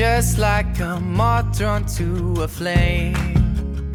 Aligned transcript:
just 0.00 0.38
like 0.38 0.80
a 0.80 0.98
moth 0.98 1.58
drawn 1.58 1.84
to 1.84 2.42
a 2.42 2.48
flame. 2.48 3.92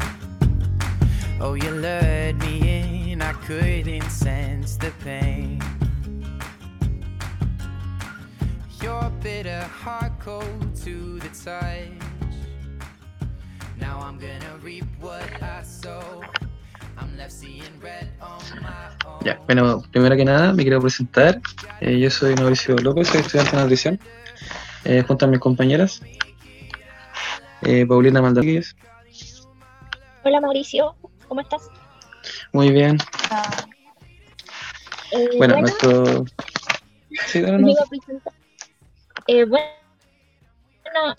Oh, 1.40 1.54
you 1.54 1.68
lured 1.68 2.38
me 2.38 3.10
in, 3.10 3.20
I 3.20 3.32
couldn't 3.32 4.08
sense 4.08 4.76
the 4.76 4.92
pain. 5.02 5.60
Your 8.80 9.10
bitter 9.20 9.62
heart 9.62 10.12
cold 10.20 10.76
to 10.84 11.18
the 11.18 11.28
touch. 11.44 11.90
Now 13.80 13.98
I'm 13.98 14.16
gonna 14.16 14.60
reap 14.62 14.86
what 15.00 15.42
I 15.42 15.64
sow. 15.64 16.22
Ya, 19.24 19.38
bueno, 19.46 19.82
primero 19.90 20.16
que 20.16 20.24
nada 20.24 20.52
me 20.52 20.62
quiero 20.62 20.80
presentar. 20.80 21.40
Eh, 21.80 21.98
yo 21.98 22.10
soy 22.10 22.34
Mauricio 22.36 22.76
López, 22.76 23.08
soy 23.08 23.20
estudiante 23.20 23.56
de 23.56 23.62
nutrición, 23.62 24.00
eh, 24.86 25.02
junto 25.06 25.24
a 25.24 25.28
mis 25.28 25.40
compañeras. 25.40 26.00
Eh, 27.62 27.84
Paulina 27.86 28.22
Maldonado. 28.22 28.60
Hola 30.22 30.40
Mauricio, 30.40 30.94
¿cómo 31.28 31.40
estás? 31.40 31.68
Muy 32.52 32.70
bien. 32.70 32.98
Eh, 35.12 35.28
Bueno, 35.38 35.60
nuestro. 35.60 36.24
Sí, 37.26 37.40
no. 37.40 37.68
Eh, 39.28 39.44
bueno, 39.44 39.64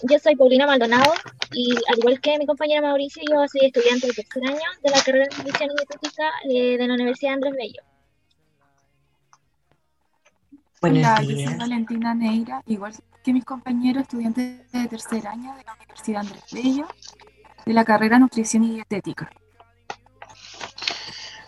yo 0.03 0.19
soy 0.19 0.35
Paulina 0.35 0.65
Maldonado 0.65 1.13
y 1.51 1.75
al 1.91 1.99
igual 1.99 2.19
que 2.21 2.37
mi 2.37 2.45
compañera 2.45 2.81
Mauricio, 2.81 3.21
yo 3.29 3.45
soy 3.47 3.67
estudiante 3.67 4.07
de 4.07 4.13
tercer 4.13 4.43
año 4.45 4.69
de 4.83 4.89
la 4.91 5.01
carrera 5.01 5.25
de 5.29 5.37
nutrición 5.37 5.71
y 5.71 5.75
dietética 5.75 6.31
eh, 6.49 6.77
de 6.77 6.87
la 6.87 6.93
Universidad 6.93 7.33
Andrés 7.33 7.53
Bello. 7.57 7.81
Buenos 10.79 10.99
Hola, 10.99 11.21
yo 11.21 11.25
soy 11.25 11.35
días. 11.35 11.57
Valentina 11.57 12.13
Neira, 12.13 12.61
igual 12.67 12.93
que 13.27 13.33
mis 13.33 13.43
compañeros 13.43 14.03
estudiantes 14.03 14.71
de 14.71 14.87
tercer 14.87 15.27
año 15.27 15.53
de 15.57 15.63
la 15.65 15.73
Universidad 15.73 16.21
Andrés 16.21 16.45
Bello, 16.49 16.87
de 17.65 17.73
la 17.73 17.83
carrera 17.83 18.17
Nutrición 18.19 18.63
y 18.63 18.75
Dietética. 18.75 19.29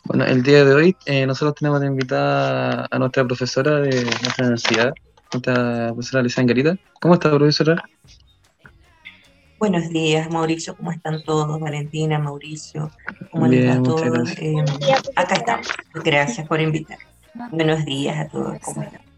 Bueno, 0.03 0.25
el 0.25 0.43
día 0.43 0.65
de 0.65 0.73
hoy 0.73 0.97
eh, 1.05 1.25
nosotros 1.25 1.55
tenemos 1.55 1.79
de 1.79 1.87
invitada 1.87 2.85
a 2.91 2.99
nuestra 2.99 3.23
profesora 3.23 3.79
de 3.79 4.03
nuestra 4.03 4.47
universidad, 4.47 4.93
nuestra 5.31 5.93
profesora 5.93 6.19
Alicia 6.19 6.41
Angarita. 6.41 6.77
¿Cómo 6.99 7.13
está, 7.13 7.29
profesora? 7.29 7.81
Buenos 9.57 9.87
días, 9.87 10.29
Mauricio. 10.29 10.75
¿Cómo 10.75 10.91
están 10.91 11.23
todos? 11.23 11.61
Valentina, 11.61 12.19
Mauricio. 12.19 12.91
¿Cómo 13.31 13.47
les 13.47 13.61
Bien, 13.61 13.71
va 13.71 13.75
a 13.75 13.79
muchas 13.79 14.09
todos? 14.09 14.31
Eh, 14.37 14.51
Buenos 14.51 14.79
días, 14.79 15.11
acá 15.15 15.35
estamos. 15.35 15.67
Gracias 15.93 16.45
por 16.45 16.59
invitar. 16.59 16.97
Buenos 17.51 17.85
días 17.85 18.17
a 18.17 18.27
todos. 18.27 18.59
¿Cómo 18.59 18.83
están? 18.83 19.08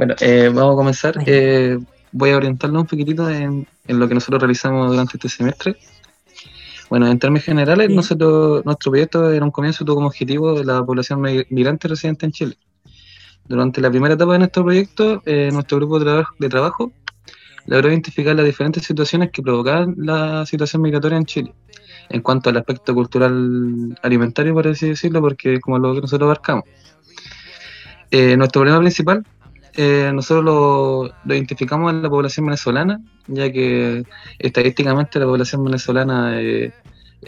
Bueno, 0.00 0.14
eh, 0.20 0.50
vamos 0.50 0.72
a 0.72 0.76
comenzar. 0.76 1.14
Bueno. 1.16 1.26
Eh, 1.30 1.78
voy 2.10 2.30
a 2.30 2.38
orientarnos 2.38 2.80
un 2.80 2.86
poquitito 2.86 3.28
en, 3.28 3.68
en 3.86 3.98
lo 4.00 4.08
que 4.08 4.14
nosotros 4.14 4.40
realizamos 4.40 4.88
durante 4.90 5.18
este 5.18 5.28
semestre. 5.28 5.76
Bueno, 6.88 7.06
en 7.06 7.18
términos 7.18 7.44
generales, 7.44 7.88
Sí. 7.88 7.94
nosotros, 7.94 8.64
nuestro 8.64 8.92
proyecto 8.92 9.30
en 9.30 9.42
un 9.42 9.50
comienzo 9.50 9.84
tuvo 9.84 9.96
como 9.96 10.06
objetivo 10.06 10.62
la 10.64 10.82
población 10.82 11.20
mi- 11.20 11.44
migrante 11.50 11.86
residente 11.86 12.24
en 12.24 12.32
Chile. 12.32 12.56
Durante 13.46 13.82
la 13.82 13.90
primera 13.90 14.14
etapa 14.14 14.32
de 14.32 14.38
nuestro 14.38 14.64
proyecto, 14.64 15.22
eh, 15.26 15.50
nuestro 15.52 15.76
grupo 15.76 15.98
de, 15.98 16.06
trabajo- 16.06 16.34
de 16.38 16.48
trabajo 16.48 16.92
logró 17.66 17.90
identificar 17.90 18.34
las 18.34 18.46
diferentes 18.46 18.82
situaciones 18.86 19.30
que 19.30 19.42
provocaban 19.42 19.96
la 19.98 20.46
situación 20.46 20.80
migratoria 20.80 21.18
en 21.18 21.26
Chile, 21.26 21.52
en 22.08 22.22
cuanto 22.22 22.48
al 22.48 22.56
aspecto 22.56 22.94
cultural 22.94 23.98
alimentario, 24.02 24.54
por 24.54 24.66
así 24.66 24.88
decirlo, 24.88 25.20
porque 25.20 25.56
es 25.56 25.60
como 25.60 25.78
lo 25.78 25.94
que 25.94 26.00
nosotros 26.00 26.26
abarcamos. 26.26 26.64
Eh, 28.10 28.34
nuestro 28.38 28.62
problema 28.62 28.80
principal 28.80 29.26
eh, 29.76 30.10
nosotros 30.14 30.44
lo, 30.44 31.10
lo 31.24 31.34
identificamos 31.34 31.92
en 31.92 32.02
la 32.02 32.10
población 32.10 32.46
venezolana, 32.46 33.00
ya 33.26 33.50
que 33.52 34.04
estadísticamente 34.38 35.18
la 35.18 35.26
población 35.26 35.64
venezolana 35.64 36.40
eh, 36.40 36.72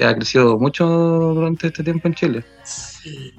ha 0.03 0.15
crecido 0.15 0.59
mucho 0.59 0.87
durante 0.87 1.69
este 1.69 1.83
tiempo 1.85 2.09
en 2.09 2.15
Chile. 2.15 2.45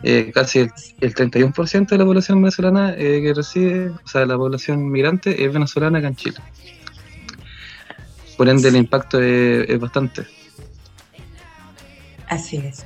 Eh, 0.04 0.32
casi 0.34 0.60
el, 0.60 0.72
el 1.02 1.14
31% 1.16 1.88
de 1.88 1.98
la 1.98 2.06
población 2.06 2.42
venezolana 2.42 2.94
eh, 2.98 3.22
que 3.22 3.34
reside, 3.34 3.90
o 3.90 4.08
sea, 4.08 4.26
la 4.26 4.36
población 4.38 4.90
migrante 4.92 5.44
es 5.46 5.52
venezolana 5.54 6.00
acá 6.00 6.08
en 6.10 6.16
Chile. 6.16 6.38
Por 8.38 8.50
ende, 8.50 8.68
el 8.70 8.76
impacto 8.76 9.22
es, 9.22 9.70
es 9.70 9.80
bastante. 9.80 10.26
Así 12.28 12.58
es. 12.58 12.86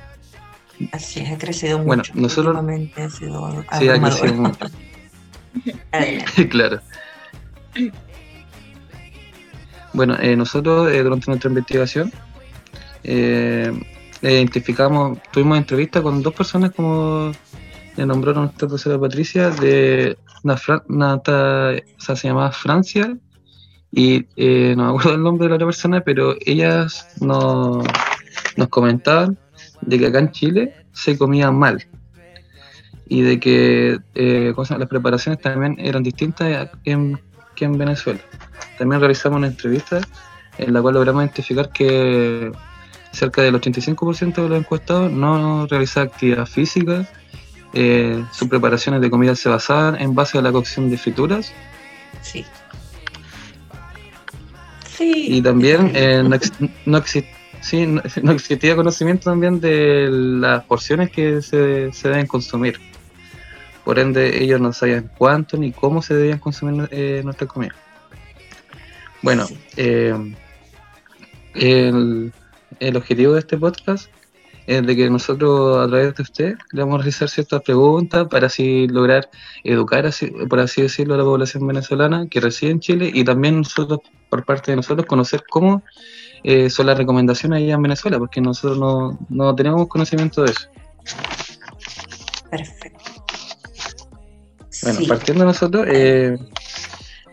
Así 0.92 1.20
es, 1.20 1.30
ha 1.32 1.38
crecido 1.38 1.78
Bueno, 1.78 2.02
mucho. 2.06 2.12
nosotros- 2.14 2.54
Últimamente 2.54 3.02
ha 3.02 3.10
sido 3.10 3.64
Sí, 3.78 3.88
ha 3.88 4.00
crecido 4.00 4.34
mucho. 4.34 4.66
Claro. 6.50 6.80
Bueno, 9.92 10.16
eh, 10.20 10.36
nosotros 10.36 10.90
eh, 10.90 11.02
durante 11.02 11.26
nuestra 11.28 11.48
investigación 11.48 12.12
eh, 13.04 13.72
identificamos, 14.22 15.18
tuvimos 15.32 15.58
entrevistas 15.58 16.02
con 16.02 16.22
dos 16.22 16.34
personas 16.34 16.72
como 16.72 17.32
le 17.96 18.06
nombraron 18.06 18.44
nuestra 18.44 18.68
profesora 18.68 18.98
Patricia, 18.98 19.50
de 19.50 20.16
una, 20.44 20.56
una 20.88 21.22
se 21.98 22.28
llamaba 22.28 22.52
Francia 22.52 23.16
y 23.90 24.26
eh, 24.36 24.74
no 24.76 24.84
me 24.84 24.90
acuerdo 24.90 25.14
el 25.14 25.22
nombre 25.22 25.44
de 25.46 25.50
la 25.50 25.54
otra 25.56 25.66
persona, 25.66 26.00
pero 26.02 26.34
ellas 26.44 27.08
nos, 27.20 27.84
nos 28.56 28.68
comentaban 28.68 29.38
de 29.80 29.98
que 29.98 30.06
acá 30.06 30.18
en 30.18 30.30
Chile 30.32 30.74
se 30.92 31.16
comía 31.16 31.50
mal 31.50 31.84
y 33.08 33.22
de 33.22 33.40
que 33.40 33.98
eh, 34.14 34.52
¿cómo 34.54 34.64
se 34.64 34.70
llama? 34.74 34.80
las 34.80 34.88
preparaciones 34.88 35.40
también 35.40 35.76
eran 35.78 36.02
distintas 36.02 36.70
que 36.84 36.90
en, 36.92 37.20
que 37.54 37.64
en 37.64 37.78
Venezuela. 37.78 38.20
También 38.78 39.00
realizamos 39.00 39.38
una 39.38 39.46
entrevista 39.48 40.00
en 40.58 40.72
la 40.72 40.82
cual 40.82 40.94
logramos 40.94 41.22
identificar 41.22 41.70
que 41.70 42.52
cerca 43.12 43.42
del 43.42 43.54
85% 43.54 44.34
de 44.42 44.48
los 44.48 44.58
encuestados 44.58 45.10
no 45.10 45.66
realizaba 45.66 46.06
actividad 46.06 46.46
física, 46.46 47.08
eh, 47.72 48.22
sus 48.32 48.48
preparaciones 48.48 49.00
de 49.00 49.10
comida 49.10 49.34
se 49.34 49.48
basaban 49.48 50.00
en 50.00 50.14
base 50.14 50.38
a 50.38 50.42
la 50.42 50.52
cocción 50.52 50.88
de 50.90 50.96
frituras 50.98 51.52
Sí. 52.22 52.44
Sí. 54.96 55.26
y 55.36 55.42
también 55.42 55.92
eh, 55.94 56.22
no, 56.26 56.34
ex- 56.34 56.52
no 56.86 57.02
sí, 57.60 57.86
no- 57.86 58.02
no 58.22 58.32
existía 58.32 58.74
conocimiento 58.74 59.30
también 59.30 59.60
de 59.60 60.08
las 60.10 60.64
porciones 60.64 61.10
que 61.10 61.40
se, 61.42 61.92
se 61.92 62.08
deben 62.08 62.26
consumir. 62.26 62.78
Por 63.88 63.98
ende, 63.98 64.44
ellos 64.44 64.60
no 64.60 64.70
sabían 64.74 65.10
cuánto 65.16 65.56
ni 65.56 65.72
cómo 65.72 66.02
se 66.02 66.12
debían 66.12 66.38
consumir 66.40 66.90
eh, 66.90 67.22
nuestra 67.24 67.46
comida. 67.46 67.74
Bueno, 69.22 69.46
Sí. 69.46 69.58
eh, 69.78 70.34
el, 71.54 72.30
el 72.80 72.96
objetivo 72.98 73.32
de 73.32 73.38
este 73.38 73.56
podcast 73.56 74.10
es 74.66 74.86
de 74.86 74.94
que 74.94 75.08
nosotros 75.08 75.78
a 75.78 75.88
través 75.88 76.14
de 76.14 76.22
usted 76.22 76.54
le 76.72 76.82
vamos 76.82 76.96
a 76.96 76.98
realizar 76.98 77.30
ciertas 77.30 77.62
preguntas 77.62 78.28
para 78.28 78.48
así 78.48 78.86
lograr 78.88 79.30
educar, 79.64 80.04
así, 80.04 80.26
por 80.26 80.60
así 80.60 80.82
decirlo, 80.82 81.14
a 81.14 81.16
la 81.16 81.24
población 81.24 81.66
venezolana 81.66 82.26
que 82.28 82.40
reside 82.40 82.72
en 82.72 82.80
Chile 82.80 83.10
y 83.14 83.24
también 83.24 83.56
nosotros, 83.56 84.00
por 84.28 84.44
parte 84.44 84.70
de 84.72 84.76
nosotros, 84.76 85.06
conocer 85.06 85.44
cómo 85.48 85.82
eh, 86.44 86.68
son 86.68 86.84
las 86.84 86.98
recomendaciones 86.98 87.62
allá 87.62 87.76
en 87.76 87.82
Venezuela, 87.82 88.18
porque 88.18 88.42
nosotros 88.42 88.78
no, 88.78 89.18
no 89.30 89.54
tenemos 89.54 89.88
conocimiento 89.88 90.42
de 90.42 90.50
eso. 90.50 90.68
Perfecto. 92.50 93.17
Bueno, 94.82 94.98
Sí. 95.00 95.06
partiendo 95.06 95.42
de 95.42 95.46
nosotros, 95.46 95.86
eh, 95.88 96.36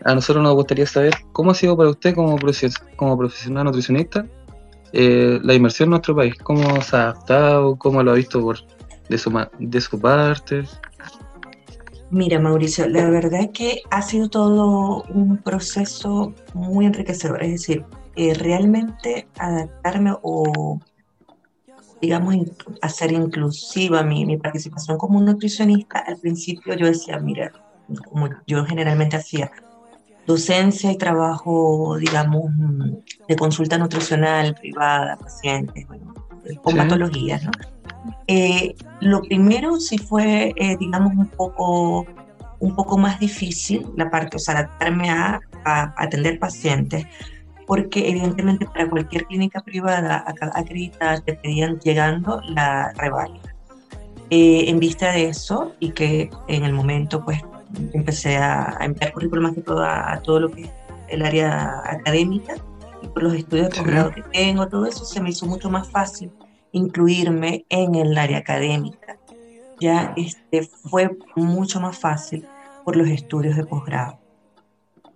a 0.04 0.14
nosotros 0.14 0.42
nos 0.42 0.54
gustaría 0.54 0.86
saber 0.86 1.14
cómo 1.32 1.50
ha 1.50 1.54
sido 1.54 1.76
para 1.76 1.90
usted 1.90 2.14
como, 2.14 2.36
profe- 2.38 2.74
como 2.96 3.16
profesional 3.16 3.64
nutricionista 3.64 4.26
eh, 4.92 5.38
la 5.42 5.54
inmersión 5.54 5.88
en 5.88 5.90
nuestro 5.90 6.14
país, 6.16 6.34
cómo 6.42 6.80
se 6.82 6.96
ha 6.96 7.02
adaptado, 7.10 7.76
cómo 7.76 8.02
lo 8.02 8.12
ha 8.12 8.14
visto 8.14 8.40
por, 8.40 8.58
de, 9.08 9.18
su, 9.18 9.46
de 9.58 9.80
su 9.80 10.00
parte. 10.00 10.64
Mira, 12.10 12.38
Mauricio, 12.38 12.88
la 12.88 13.10
verdad 13.10 13.40
es 13.42 13.50
que 13.50 13.82
ha 13.90 14.00
sido 14.00 14.28
todo 14.28 15.02
un 15.12 15.38
proceso 15.38 16.32
muy 16.54 16.86
enriquecedor. 16.86 17.42
Es 17.42 17.50
decir, 17.50 17.84
eh, 18.14 18.32
realmente 18.34 19.26
adaptarme 19.38 20.14
o, 20.22 20.80
digamos, 22.00 22.36
hacer 22.82 23.12
inclusiva 23.12 24.02
mi, 24.02 24.26
mi 24.26 24.36
participación 24.36 24.98
como 24.98 25.20
nutricionista. 25.20 25.98
Al 26.00 26.18
principio 26.18 26.74
yo 26.74 26.86
decía, 26.86 27.18
mira, 27.18 27.52
como 28.10 28.28
yo 28.46 28.64
generalmente 28.64 29.16
hacía, 29.16 29.50
docencia 30.26 30.90
y 30.90 30.98
trabajo, 30.98 31.96
digamos, 31.98 32.44
de 33.28 33.36
consulta 33.36 33.78
nutricional 33.78 34.54
privada, 34.54 35.16
pacientes, 35.16 35.86
bueno, 35.86 36.14
con 36.62 36.72
Sí. 36.72 36.78
patologías, 36.78 37.44
¿no? 37.44 37.52
Eh, 38.26 38.74
lo 39.00 39.22
primero 39.22 39.78
sí 39.78 39.98
fue, 39.98 40.52
eh, 40.56 40.76
digamos, 40.78 41.12
un 41.14 41.28
poco, 41.28 42.06
un 42.58 42.74
poco 42.74 42.98
más 42.98 43.20
difícil, 43.20 43.86
la 43.96 44.10
parte, 44.10 44.36
o 44.36 44.40
sea, 44.40 44.54
adaptarme 44.54 45.10
a, 45.10 45.40
a 45.64 45.94
atender 45.96 46.38
pacientes, 46.40 47.06
porque 47.66 48.08
evidentemente 48.08 48.66
para 48.66 48.88
cualquier 48.88 49.26
clínica 49.26 49.60
privada 49.60 50.24
acreditada 50.54 51.20
te 51.20 51.34
pedían 51.34 51.78
llegando 51.80 52.40
la 52.48 52.92
reválida. 52.96 53.54
Eh, 54.30 54.64
en 54.68 54.78
vista 54.78 55.12
de 55.12 55.28
eso, 55.28 55.72
y 55.80 55.90
que 55.90 56.30
en 56.48 56.64
el 56.64 56.72
momento 56.72 57.24
pues 57.24 57.40
empecé 57.92 58.36
a, 58.36 58.76
a 58.80 58.84
enviar 58.84 59.12
currículum 59.12 59.44
más 59.44 59.54
que 59.54 59.60
todo 59.62 59.82
a, 59.82 60.12
a 60.12 60.20
todo 60.22 60.40
lo 60.40 60.50
que 60.50 60.62
es 60.62 60.70
el 61.08 61.24
área 61.24 61.82
académica 61.84 62.54
y 63.02 63.06
por 63.08 63.22
los 63.22 63.34
estudios 63.34 63.68
de 63.68 63.74
Sí. 63.74 63.80
posgrado 63.80 64.10
que 64.10 64.22
tengo, 64.22 64.66
todo 64.68 64.86
eso 64.86 65.04
se 65.04 65.20
me 65.20 65.30
hizo 65.30 65.46
mucho 65.46 65.70
más 65.70 65.88
fácil 65.88 66.30
incluirme 66.72 67.64
en 67.68 67.94
el 67.94 68.16
área 68.18 68.38
académica. 68.38 69.16
Ya 69.80 70.12
este, 70.16 70.62
fue 70.62 71.16
mucho 71.36 71.80
más 71.80 71.98
fácil 71.98 72.46
por 72.84 72.96
los 72.96 73.08
estudios 73.08 73.56
de 73.56 73.64
posgrado. 73.64 74.18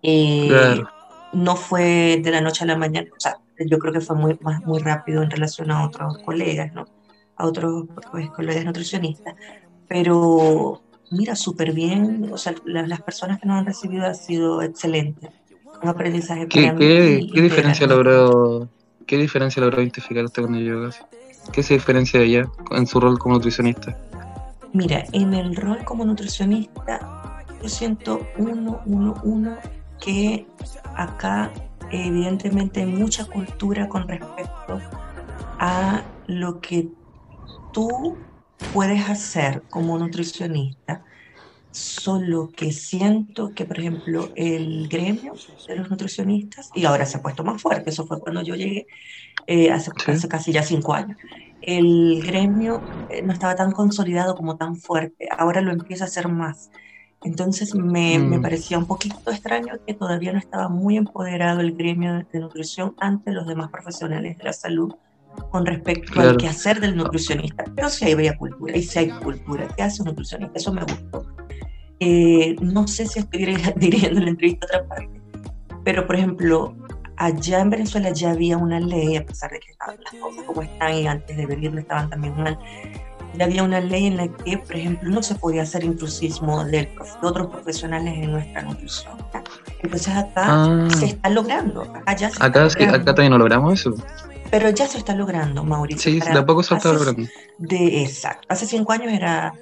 Eh, 0.02 0.46
Claro. 0.48 0.88
No 1.32 1.56
fue 1.56 2.20
de 2.22 2.30
la 2.30 2.40
noche 2.40 2.64
a 2.64 2.66
la 2.66 2.76
mañana, 2.76 3.08
o 3.16 3.20
sea, 3.20 3.38
yo 3.66 3.78
creo 3.78 3.92
que 3.92 4.00
fue 4.00 4.16
muy, 4.16 4.38
más, 4.40 4.62
muy 4.64 4.78
rápido 4.80 5.22
en 5.22 5.30
relación 5.30 5.70
a 5.70 5.84
otros 5.86 6.18
colegas, 6.24 6.72
¿no? 6.72 6.86
A 7.36 7.46
otros 7.46 7.86
pues, 8.10 8.30
colegas 8.30 8.64
nutricionistas, 8.64 9.34
pero 9.88 10.82
mira, 11.10 11.34
súper 11.36 11.72
bien, 11.72 12.28
o 12.32 12.38
sea, 12.38 12.54
la- 12.64 12.86
las 12.86 13.02
personas 13.02 13.40
que 13.40 13.46
nos 13.46 13.58
han 13.58 13.66
recibido 13.66 14.04
han 14.06 14.14
sido 14.14 14.62
excelentes, 14.62 15.30
un 15.82 15.88
aprendizaje 15.88 16.46
¿Qué, 16.48 16.74
qué, 16.78 17.26
qué 17.32 17.42
diferencia 17.42 17.86
logró, 17.86 18.68
qué 19.06 19.16
diferencia 19.16 19.60
logró 19.62 19.80
identificar 19.80 20.24
usted 20.24 20.42
con 20.42 20.54
el 20.54 20.64
yoga? 20.64 20.90
¿Qué 21.52 21.62
se 21.62 21.74
diferencia 21.74 22.20
de 22.20 22.26
ella 22.26 22.50
en 22.72 22.86
su 22.86 23.00
rol 23.00 23.18
como 23.18 23.34
nutricionista? 23.36 23.96
Mira, 24.72 25.04
en 25.12 25.34
el 25.34 25.56
rol 25.56 25.82
como 25.84 26.04
nutricionista, 26.04 27.00
yo 27.62 27.68
siento 27.68 28.20
uno, 28.38 28.80
uno, 28.86 29.14
uno, 29.24 29.56
que 30.00 30.48
acá 30.94 31.52
evidentemente 31.90 32.80
hay 32.80 32.86
mucha 32.86 33.26
cultura 33.26 33.88
con 33.88 34.08
respecto 34.08 34.86
a 35.58 36.10
lo 36.26 36.60
que 36.60 36.90
tú 37.72 38.24
puedes 38.70 39.08
hacer 39.08 39.64
como 39.70 39.98
nutricionista, 39.98 41.04
solo 41.72 42.54
que 42.56 42.72
siento 42.72 43.54
que, 43.54 43.66
por 43.66 43.78
ejemplo, 43.80 44.32
el 44.36 44.88
gremio 44.88 45.34
de 45.66 45.76
los 45.76 45.90
nutricionistas, 45.90 46.70
y 46.74 46.84
ahora 46.86 47.06
se 47.06 47.18
ha 47.18 47.22
puesto 47.22 47.44
más 47.44 47.62
fuerte, 47.62 47.90
eso 47.90 48.06
fue 48.06 48.20
cuando 48.20 48.42
yo 48.42 48.56
llegué, 48.56 48.86
eh, 49.46 49.70
hace, 49.72 49.92
Sí. 49.98 50.12
hace 50.12 50.28
casi 50.28 50.52
ya 50.52 50.62
cinco 50.62 50.94
años, 50.94 51.18
el 51.60 52.22
gremio 52.24 52.88
eh, 53.08 53.22
no 53.22 53.32
estaba 53.32 53.56
tan 53.56 53.72
consolidado 53.72 54.34
como 54.36 54.56
tan 54.56 54.76
fuerte, 54.76 55.28
ahora 55.36 55.60
lo 55.62 55.72
empieza 55.72 56.04
a 56.04 56.08
hacer 56.08 56.28
más. 56.28 56.70
Entonces 57.22 57.74
me, 57.74 58.18
me 58.18 58.38
Mm. 58.38 58.42
parecía 58.42 58.78
un 58.78 58.86
poquito 58.86 59.30
extraño 59.30 59.74
que 59.86 59.94
todavía 59.94 60.32
no 60.32 60.38
estaba 60.38 60.68
muy 60.68 60.96
empoderado 60.96 61.60
el 61.60 61.76
gremio 61.76 62.24
de, 62.32 62.40
nutrición 62.40 62.94
ante 62.98 63.30
los 63.32 63.46
demás 63.46 63.70
profesionales 63.70 64.38
de 64.38 64.44
la 64.44 64.52
salud 64.52 64.94
con 65.50 65.66
respecto 65.66 66.12
Claro. 66.12 66.30
al 66.30 66.36
quehacer 66.38 66.80
del 66.80 66.96
nutricionista. 66.96 67.64
Pero 67.76 67.88
sí 67.90 68.06
hay 68.06 68.14
bella 68.14 68.36
cultura, 68.36 68.76
y 68.76 68.82
sí 68.82 68.98
hay 68.98 69.10
cultura. 69.10 69.68
¿Qué 69.76 69.82
hace 69.82 70.02
un 70.02 70.08
nutricionista? 70.08 70.58
Eso 70.58 70.72
me 70.72 70.82
gustó. 70.82 71.26
Eh, 72.00 72.56
no 72.62 72.88
sé 72.88 73.06
si 73.06 73.18
estoy 73.18 73.44
dir- 73.46 73.74
dirigiendo 73.76 74.20
la 74.20 74.30
entrevista 74.30 74.66
a 74.66 74.78
otra 74.78 74.88
parte, 74.88 75.20
pero 75.84 76.06
por 76.06 76.16
ejemplo, 76.16 76.74
allá 77.16 77.60
en 77.60 77.68
Venezuela 77.70 78.10
ya 78.10 78.30
había 78.30 78.56
una 78.56 78.80
ley, 78.80 79.16
a 79.16 79.26
pesar 79.26 79.50
de 79.50 79.60
que 79.60 79.72
estaban 79.72 79.98
las 80.02 80.14
cosas 80.14 80.44
como 80.44 80.62
están 80.62 80.94
y 80.94 81.06
antes 81.06 81.36
de 81.36 81.44
venir 81.46 81.76
estaban 81.78 82.08
también 82.08 82.34
mal, 82.36 82.58
ya 83.36 83.44
había 83.44 83.62
una 83.62 83.80
ley 83.80 84.06
en 84.06 84.16
la 84.16 84.28
que, 84.28 84.58
por 84.58 84.76
ejemplo, 84.76 85.08
no 85.10 85.22
se 85.22 85.34
podía 85.34 85.62
hacer 85.62 85.84
intrusismo 85.84 86.64
de, 86.64 86.70
de 86.82 86.90
otros 87.22 87.48
profesionales 87.48 88.14
en 88.18 88.32
nuestra 88.32 88.62
nutrición. 88.62 89.12
Entonces 89.82 90.14
acá 90.14 90.44
Ah. 90.46 90.88
se 90.96 91.06
está 91.06 91.28
logrando, 91.30 91.82
acá 91.82 92.16
ya 92.16 92.30
se 92.30 92.36
Acá, 92.42 92.66
está 92.66 92.78
logrando, 92.80 92.96
acá 92.96 93.14
también 93.14 93.32
no 93.32 93.38
logramos 93.38 93.72
eso. 93.80 93.94
pero 94.50 94.68
ya 94.70 94.86
se 94.86 94.98
está 94.98 95.14
logrando, 95.14 95.64
Mauricio. 95.64 96.12
Sí, 96.12 96.18
Para- 96.18 96.32
de 96.34 96.38
a 96.40 96.46
poco 96.46 96.62
se 96.62 96.74
está 96.74 96.92
logrando. 96.92 97.22
de 97.58 98.02
exacto. 98.02 98.46
Hace 98.48 98.66
cinco 98.66 98.92
años 98.92 99.12
era 99.12 99.54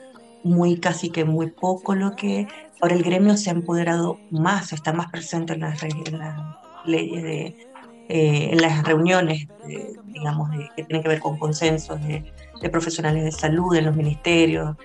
muy 0.44 0.78
casi 0.78 1.10
que 1.10 1.24
muy 1.24 1.48
poco 1.50 1.94
lo 1.94 2.16
que 2.16 2.46
ahora 2.80 2.94
el 2.94 3.02
gremio 3.02 3.36
se 3.36 3.50
ha 3.50 3.52
empoderado 3.52 4.18
más, 4.30 4.72
está 4.72 4.92
más 4.92 5.10
presente 5.10 5.52
en 5.54 5.60
las, 5.60 5.82
en 5.82 6.18
las 6.18 6.38
leyes 6.86 7.22
de 7.22 7.68
eh, 8.10 8.48
en 8.52 8.62
las 8.62 8.82
reuniones, 8.84 9.46
de, 9.66 9.94
digamos, 10.06 10.50
de- 10.52 10.70
que 10.74 10.82
tienen 10.84 11.02
que 11.02 11.10
ver 11.10 11.20
con 11.20 11.36
consensos 11.38 12.00
de, 12.00 12.32
de 12.60 12.70
profesionales 12.70 13.24
de 13.24 13.32
salud, 13.32 13.74
en 13.76 13.86
los 13.86 13.96
ministerios, 13.96 14.76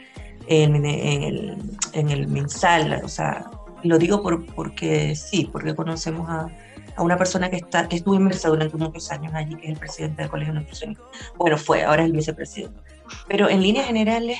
en, 0.48 0.75
en 0.75 1.24
el, 1.24 1.58
en 1.94 2.10
el 2.10 2.28
MinSal, 2.28 3.02
o 3.04 3.08
sea, 3.08 3.50
lo 3.84 3.98
digo 3.98 4.22
por, 4.22 4.46
porque 4.54 5.16
sí, 5.16 5.50
porque 5.52 5.75
conocemos 5.75 6.30
a, 6.30 6.48
a 6.96 7.02
una 7.02 7.18
persona 7.18 7.50
que, 7.50 7.58
está, 7.58 7.88
que 7.88 7.98
estuvo 7.98 8.16
inmersa 8.16 8.50
durante 8.50 8.78
muchos 8.78 9.12
años 9.12 9.34
allí, 9.34 9.56
que 9.56 9.66
es 9.66 9.74
el 9.74 9.80
presidente 9.80 10.22
del 10.22 10.31
Colegio 10.31 10.54
de 10.54 10.60
Nutricionistas. 10.60 11.06
Bueno, 11.38 11.58
fue, 11.58 11.84
ahora 11.84 12.04
es 12.04 12.10
el 12.10 12.16
vicepresidente. 12.16 12.80
Pero 13.28 13.50
en 13.50 13.62
líneas 13.62 13.88
generales, 13.88 14.40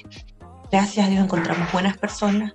gracias 0.72 1.06
a 1.06 1.10
Dios 1.10 1.24
encontramos 1.24 1.72
buenas 1.72 1.98
personas 1.98 2.54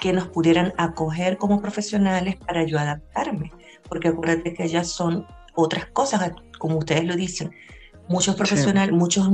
que 0.00 0.12
nos 0.12 0.28
pudieran 0.28 0.72
acoger 0.78 1.36
como 1.36 1.60
profesionales 1.60 2.36
para 2.36 2.64
yo 2.64 2.78
adaptarme, 2.78 3.52
porque 3.88 4.08
acuérdate 4.08 4.54
que 4.54 4.64
ellas 4.64 4.88
son 4.88 5.26
otras 5.54 5.86
cosas, 5.86 6.32
como 6.58 6.78
ustedes 6.78 7.04
lo 7.04 7.16
dicen. 7.16 7.50
Muchos 8.10 8.34
profesionales, 8.34 8.92
muchos 8.92 9.28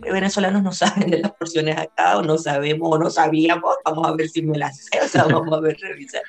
venezolanos 0.00 0.62
no 0.62 0.72
saben 0.72 1.10
de 1.10 1.18
las 1.18 1.32
porciones 1.32 1.76
acá, 1.76 2.16
o 2.16 2.22
no 2.22 2.38
sabemos, 2.38 2.88
o 2.90 2.98
no 2.98 3.10
sabíamos, 3.10 3.76
vamos 3.84 4.08
a 4.08 4.12
ver 4.12 4.30
si 4.30 4.40
me 4.40 4.56
las 4.56 4.78
sé, 4.78 4.98
o 5.02 5.08
sea, 5.08 5.24
vamos 5.24 5.52
a 5.52 5.60
ver, 5.60 5.76
revisar. 5.80 6.22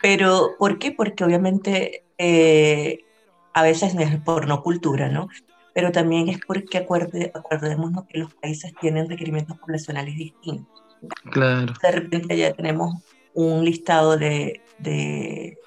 Pero, 0.00 0.52
¿por 0.60 0.78
qué? 0.78 0.92
Porque 0.92 1.24
obviamente 1.24 2.04
eh, 2.18 3.04
a 3.52 3.64
veces 3.64 3.96
es 3.98 4.20
por 4.20 4.46
no 4.46 4.62
cultura, 4.62 5.08
¿no? 5.08 5.28
Pero 5.74 5.90
también 5.90 6.28
es 6.28 6.38
porque 6.46 6.78
acuerde, 6.78 7.32
acordémonos 7.34 8.04
que 8.06 8.18
los 8.18 8.32
países 8.34 8.72
tienen 8.80 9.08
requerimientos 9.08 9.58
poblacionales 9.58 10.16
distintos. 10.16 10.84
Claro. 11.32 11.72
De 11.82 11.90
repente 11.90 12.36
ya 12.36 12.52
tenemos 12.52 12.94
un 13.34 13.64
listado 13.64 14.16
de, 14.16 14.60
de 14.78 15.58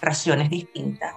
raciones 0.00 0.48
distintas. 0.48 1.12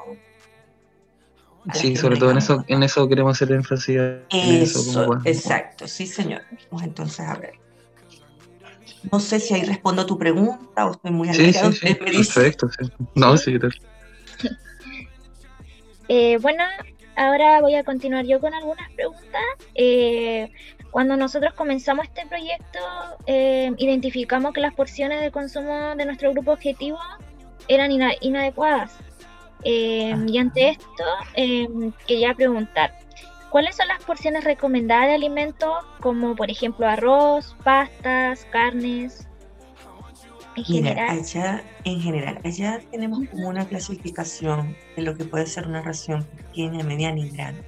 Sí, 1.73 1.93
que 1.93 1.97
sobre 1.99 2.17
todo 2.17 2.31
en 2.31 2.37
eso, 2.39 2.63
en 2.67 2.83
eso 2.83 3.07
queremos 3.07 3.37
hacer 3.41 3.55
énfasis. 3.55 3.95
En 3.97 4.23
eso, 4.31 4.79
Eso, 4.79 4.93
como, 4.93 5.05
bueno, 5.07 5.21
exacto, 5.25 5.87
sí 5.87 6.05
señor. 6.07 6.41
Vamos 6.69 6.83
entonces 6.85 7.21
a 7.21 7.35
ver. 7.35 7.53
No 9.11 9.19
sé 9.19 9.39
si 9.39 9.53
ahí 9.53 9.63
respondo 9.63 10.01
a 10.01 10.05
tu 10.05 10.17
pregunta 10.17 10.85
o 10.87 10.91
estoy 10.91 11.11
muy 11.11 11.29
Sí, 11.33 11.41
alargada, 11.41 11.71
sí, 11.71 11.77
sí, 11.87 11.97
dice. 12.11 12.33
perfecto. 12.41 12.67
sí. 12.69 12.89
No, 13.15 13.37
sí, 13.37 13.57
tal. 13.59 13.73
Eh, 16.09 16.37
bueno, 16.41 16.63
ahora 17.15 17.61
voy 17.61 17.75
a 17.75 17.83
continuar 17.85 18.25
yo 18.25 18.39
con 18.41 18.53
algunas 18.53 18.91
preguntas. 18.91 19.41
Eh, 19.73 20.51
cuando 20.91 21.15
nosotros 21.15 21.53
comenzamos 21.53 22.05
este 22.05 22.27
proyecto, 22.27 22.79
eh, 23.25 23.71
identificamos 23.77 24.53
que 24.53 24.59
las 24.59 24.73
porciones 24.73 25.21
de 25.21 25.31
consumo 25.31 25.95
de 25.95 26.05
nuestro 26.05 26.31
grupo 26.33 26.51
objetivo 26.51 26.99
eran 27.69 27.91
ina- 27.91 28.13
inadecuadas. 28.19 28.91
Eh, 29.65 30.15
y 30.27 30.37
ante 30.37 30.69
esto, 30.69 31.03
eh, 31.35 31.67
quería 32.07 32.33
preguntar, 32.33 32.97
¿cuáles 33.49 33.75
son 33.75 33.87
las 33.87 34.03
porciones 34.03 34.43
recomendadas 34.43 35.07
de 35.07 35.15
alimentos 35.15 35.73
como 36.01 36.35
por 36.35 36.49
ejemplo 36.51 36.87
arroz, 36.87 37.55
pastas, 37.63 38.45
carnes? 38.51 39.27
En 40.55 40.63
Mira, 40.69 40.89
general. 40.89 41.19
allá, 41.19 41.63
en 41.83 41.99
general, 41.99 42.39
allá 42.43 42.79
tenemos 42.91 43.27
como 43.29 43.49
una 43.49 43.65
clasificación 43.65 44.75
de 44.95 45.01
lo 45.01 45.17
que 45.17 45.25
puede 45.25 45.47
ser 45.47 45.67
una 45.67 45.81
ración 45.81 46.25
pequeña, 46.25 46.83
mediana 46.83 47.19
y 47.19 47.29
grande. 47.29 47.63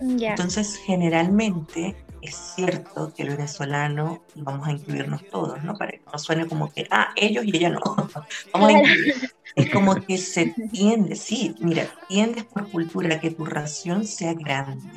Ya. 0.00 0.30
Entonces, 0.30 0.76
generalmente 0.84 1.96
es 2.22 2.54
cierto 2.54 3.12
que 3.14 3.24
el 3.24 3.30
venezolano, 3.30 4.22
vamos 4.36 4.68
a 4.68 4.72
incluirnos 4.72 5.24
todos, 5.28 5.62
¿no? 5.64 5.76
Para 5.76 5.92
que 5.92 6.02
no 6.10 6.18
suene 6.18 6.46
como 6.46 6.72
que, 6.72 6.86
ah, 6.90 7.08
ellos 7.16 7.44
y 7.44 7.56
ella 7.56 7.70
no. 7.70 7.80
Vamos 8.52 8.68
a 8.68 8.72
incluir. 8.72 9.30
Es 9.54 9.70
como 9.70 9.96
que 9.96 10.16
se 10.16 10.54
tiende, 10.70 11.14
sí, 11.16 11.54
mira, 11.58 11.86
tiendes 12.08 12.44
por 12.44 12.70
cultura 12.70 13.20
que 13.20 13.30
tu 13.30 13.44
ración 13.44 14.06
sea 14.06 14.32
grande, 14.32 14.88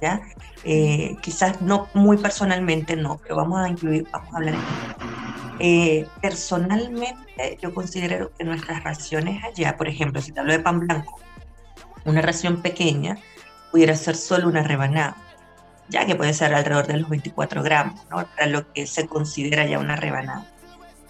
¿ya? 0.00 0.22
Eh, 0.64 1.16
quizás 1.20 1.60
no 1.60 1.88
muy 1.92 2.16
personalmente, 2.16 2.96
no, 2.96 3.18
pero 3.22 3.36
vamos 3.36 3.60
a 3.60 3.68
incluir, 3.68 4.06
vamos 4.10 4.32
a 4.32 4.36
hablar 4.38 4.54
eh, 5.58 6.06
personalmente, 6.22 7.58
yo 7.60 7.74
considero 7.74 8.32
que 8.34 8.44
nuestras 8.44 8.82
raciones 8.82 9.44
allá, 9.44 9.76
por 9.76 9.88
ejemplo, 9.88 10.22
si 10.22 10.32
te 10.32 10.40
hablo 10.40 10.52
de 10.52 10.60
pan 10.60 10.80
blanco, 10.80 11.20
una 12.06 12.22
ración 12.22 12.62
pequeña 12.62 13.18
pudiera 13.70 13.94
ser 13.94 14.16
solo 14.16 14.48
una 14.48 14.62
rebanada, 14.62 15.18
ya 15.90 16.06
que 16.06 16.14
puede 16.14 16.32
ser 16.32 16.54
alrededor 16.54 16.86
de 16.86 16.98
los 16.98 17.08
24 17.10 17.62
gramos, 17.62 18.00
¿no? 18.10 18.24
para 18.24 18.46
lo 18.46 18.72
que 18.72 18.86
se 18.86 19.06
considera 19.06 19.66
ya 19.66 19.78
una 19.78 19.96
rebanada. 19.96 20.46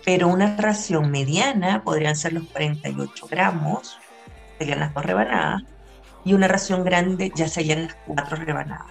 Pero 0.05 0.29
una 0.29 0.57
ración 0.57 1.11
mediana 1.11 1.83
podrían 1.85 2.17
ser 2.17 2.33
los 2.33 2.45
48 2.45 3.29
gramos, 3.29 3.99
serían 4.59 4.81
las 4.81 4.95
dos 4.95 5.05
rebanadas, 5.05 5.63
y 6.25 6.33
una 6.33 6.49
ración 6.49 6.85
grande 6.85 7.31
ya 7.35 7.49
serían 7.49 7.85
las 7.85 7.95
cuatro 8.07 8.37
rebanadas. 8.37 8.87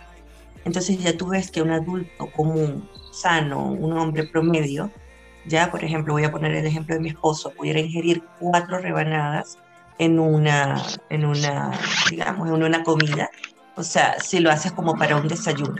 Entonces 0.65 0.99
ya 0.99 1.17
tú 1.17 1.29
ves 1.29 1.51
que 1.51 1.61
un 1.61 1.71
adulto 1.71 2.29
común, 2.31 2.87
sano, 3.11 3.65
un 3.65 3.97
hombre 3.97 4.25
promedio, 4.25 4.91
ya 5.45 5.71
por 5.71 5.83
ejemplo 5.83 6.13
voy 6.13 6.25
a 6.25 6.31
poner 6.31 6.53
el 6.53 6.65
ejemplo 6.65 6.95
de 6.95 7.01
mi 7.01 7.09
esposo, 7.09 7.51
pudiera 7.51 7.79
ingerir 7.79 8.23
cuatro 8.39 8.77
rebanadas 8.77 9.57
en 9.97 10.19
una, 10.19 10.81
en 11.09 11.25
una, 11.25 11.71
digamos, 12.09 12.47
en 12.47 12.63
una 12.63 12.83
comida, 12.83 13.29
o 13.79 13.83
sea, 13.83 14.19
si 14.19 14.39
lo 14.39 14.51
haces 14.51 14.73
como 14.73 14.95
para 14.95 15.15
un 15.15 15.29
desayuno. 15.29 15.75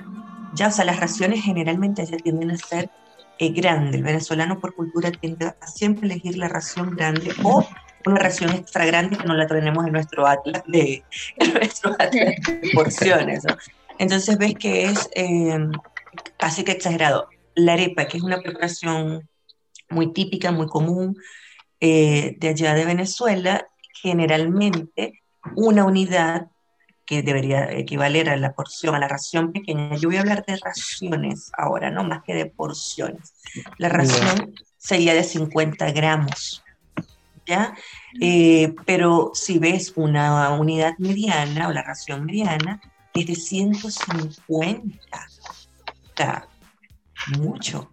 Ya, 0.54 0.68
o 0.68 0.72
sea, 0.72 0.86
las 0.86 1.02
raciones 1.02 1.44
generalmente 1.44 2.06
ya 2.06 2.16
tienden 2.16 2.52
a 2.52 2.58
ser 2.58 2.90
eh, 3.40 3.50
grandes. 3.50 3.96
El 3.96 4.04
venezolano 4.04 4.58
por 4.60 4.74
cultura 4.74 5.12
tiende 5.12 5.48
a 5.48 5.68
siempre 5.68 6.06
elegir 6.06 6.38
la 6.38 6.48
ración 6.48 6.96
grande 6.96 7.34
o 7.44 7.68
una 8.06 8.20
ración 8.20 8.52
extra 8.52 8.86
grande 8.86 9.18
que 9.18 9.26
no 9.26 9.36
la 9.36 9.48
tenemos 9.48 9.86
en 9.86 9.92
nuestro 9.92 10.26
atlas 10.26 10.64
de, 10.66 11.04
nuestro 11.54 11.92
atlas 12.00 12.12
de 12.12 12.72
porciones. 12.74 13.44
Entonces 13.98 14.38
ves 14.38 14.54
que 14.58 14.86
es 14.86 15.10
eh, 15.14 15.60
casi 16.38 16.64
que 16.64 16.72
exagerado. 16.72 17.28
La 17.54 17.74
arepa, 17.74 18.06
que 18.06 18.16
es 18.16 18.24
una 18.24 18.40
preparación 18.40 19.28
muy 19.90 20.14
típica, 20.14 20.54
muy 20.54 20.68
común 20.68 21.18
eh, 21.82 22.38
de 22.40 22.48
allá 22.48 22.76
de 22.76 22.86
Venezuela, 22.86 23.68
generalmente 24.02 25.22
una 25.56 25.84
unidad 25.84 26.48
que 27.10 27.24
debería 27.24 27.72
equivaler 27.72 28.30
a 28.30 28.38
la 28.38 28.54
porción, 28.54 28.94
a 28.94 29.00
la 29.00 29.08
ración 29.08 29.52
pequeña. 29.52 29.96
Yo 29.96 30.10
voy 30.10 30.18
a 30.18 30.20
hablar 30.20 30.46
de 30.46 30.58
raciones 30.58 31.50
ahora, 31.58 31.90
no 31.90 32.04
más 32.04 32.22
que 32.22 32.36
de 32.36 32.46
porciones. 32.46 33.34
La 33.80 33.90
ración 33.90 34.54
sería 34.78 35.16
de 35.16 35.24
50 35.24 35.92
gramos, 35.92 36.64
¿ya? 37.48 37.74
Eh, 38.22 38.76
pero 38.86 39.32
si 39.34 39.58
ves 39.58 39.94
una 39.96 40.52
unidad 40.52 40.94
mediana 41.00 41.70
o 41.70 41.72
la 41.72 41.82
ración 41.82 42.26
mediana, 42.26 42.80
es 43.16 43.26
de 43.26 43.34
150. 43.34 45.00
O 45.82 46.16
sea, 46.16 46.48
mucho. 47.40 47.90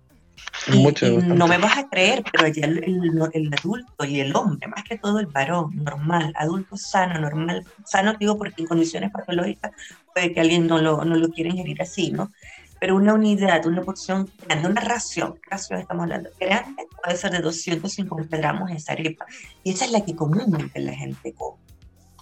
Y, 0.73 1.17
no 1.19 1.47
me 1.47 1.59
vas 1.59 1.79
a 1.79 1.89
creer, 1.89 2.25
pero 2.33 2.47
allá 2.47 2.67
el, 2.67 3.51
adulto 3.53 4.05
y 4.05 4.21
el 4.21 4.35
hombre, 4.35 4.69
más 4.69 4.83
que 4.85 4.99
todo 4.99 5.21
el 5.21 5.27
varón, 5.27 5.71
normal, 5.85 6.33
adulto 6.37 6.77
sano, 6.77 7.21
normal, 7.21 7.65
sano 7.85 8.15
digo 8.19 8.37
porque 8.37 8.63
en 8.63 8.69
condiciones 8.69 9.11
patológicas 9.11 9.73
puede 10.13 10.33
que 10.33 10.41
alguien 10.41 10.67
no 10.67 10.79
lo, 10.79 11.05
no 11.05 11.17
lo 11.17 11.29
quiera 11.31 11.51
ingerir 11.51 11.81
así, 11.83 12.11
¿no? 12.11 12.33
Pero 12.79 12.97
una 12.97 13.15
unidad, 13.15 13.65
una 13.67 13.83
porción 13.83 14.31
grande, 14.47 14.69
una 14.69 14.81
ración, 14.81 15.39
ración 15.49 15.81
estamos 15.81 16.03
hablando, 16.05 16.31
grande, 16.39 16.87
puede 17.03 17.17
ser 17.17 17.31
de 17.31 17.41
250 17.41 18.37
gramos 18.37 18.71
esa 18.71 18.93
arepa. 18.93 19.25
Y 19.65 19.73
esa 19.73 19.87
es 19.87 19.93
la 19.93 20.05
que 20.05 20.15
comúnmente 20.15 20.79
la 20.81 20.93
gente 20.93 21.33
come. 21.33 21.57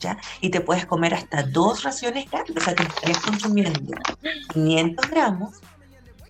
¿Ya? 0.00 0.18
Y 0.40 0.50
te 0.50 0.60
puedes 0.60 0.84
comer 0.86 1.14
hasta 1.14 1.44
dos 1.44 1.82
raciones 1.82 2.30
grandes, 2.30 2.56
o 2.56 2.60
sea, 2.60 2.74
te 2.74 2.82
estarías 2.82 3.18
consumiendo 3.20 3.80
500 4.52 5.10
gramos 5.10 5.60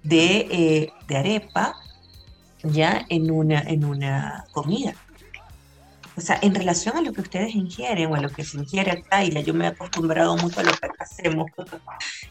de, 0.02 0.46
eh, 0.50 0.92
de 1.08 1.16
arepa 1.16 1.74
ya 2.64 3.04
en 3.08 3.30
una, 3.30 3.60
en 3.60 3.84
una 3.84 4.44
comida. 4.52 4.94
O 6.16 6.20
sea, 6.20 6.38
en 6.42 6.54
relación 6.54 6.96
a 6.96 7.02
lo 7.02 7.12
que 7.12 7.22
ustedes 7.22 7.54
ingieren 7.54 8.10
o 8.10 8.14
a 8.14 8.20
lo 8.20 8.28
que 8.28 8.44
se 8.44 8.56
ingiere 8.56 8.92
acá, 8.92 9.24
y 9.24 9.30
ya 9.30 9.40
yo 9.40 9.52
me 9.52 9.64
he 9.64 9.68
acostumbrado 9.68 10.36
mucho 10.36 10.60
a 10.60 10.62
lo 10.62 10.70
que 10.70 10.86
acá 10.86 11.04
hacemos, 11.04 11.50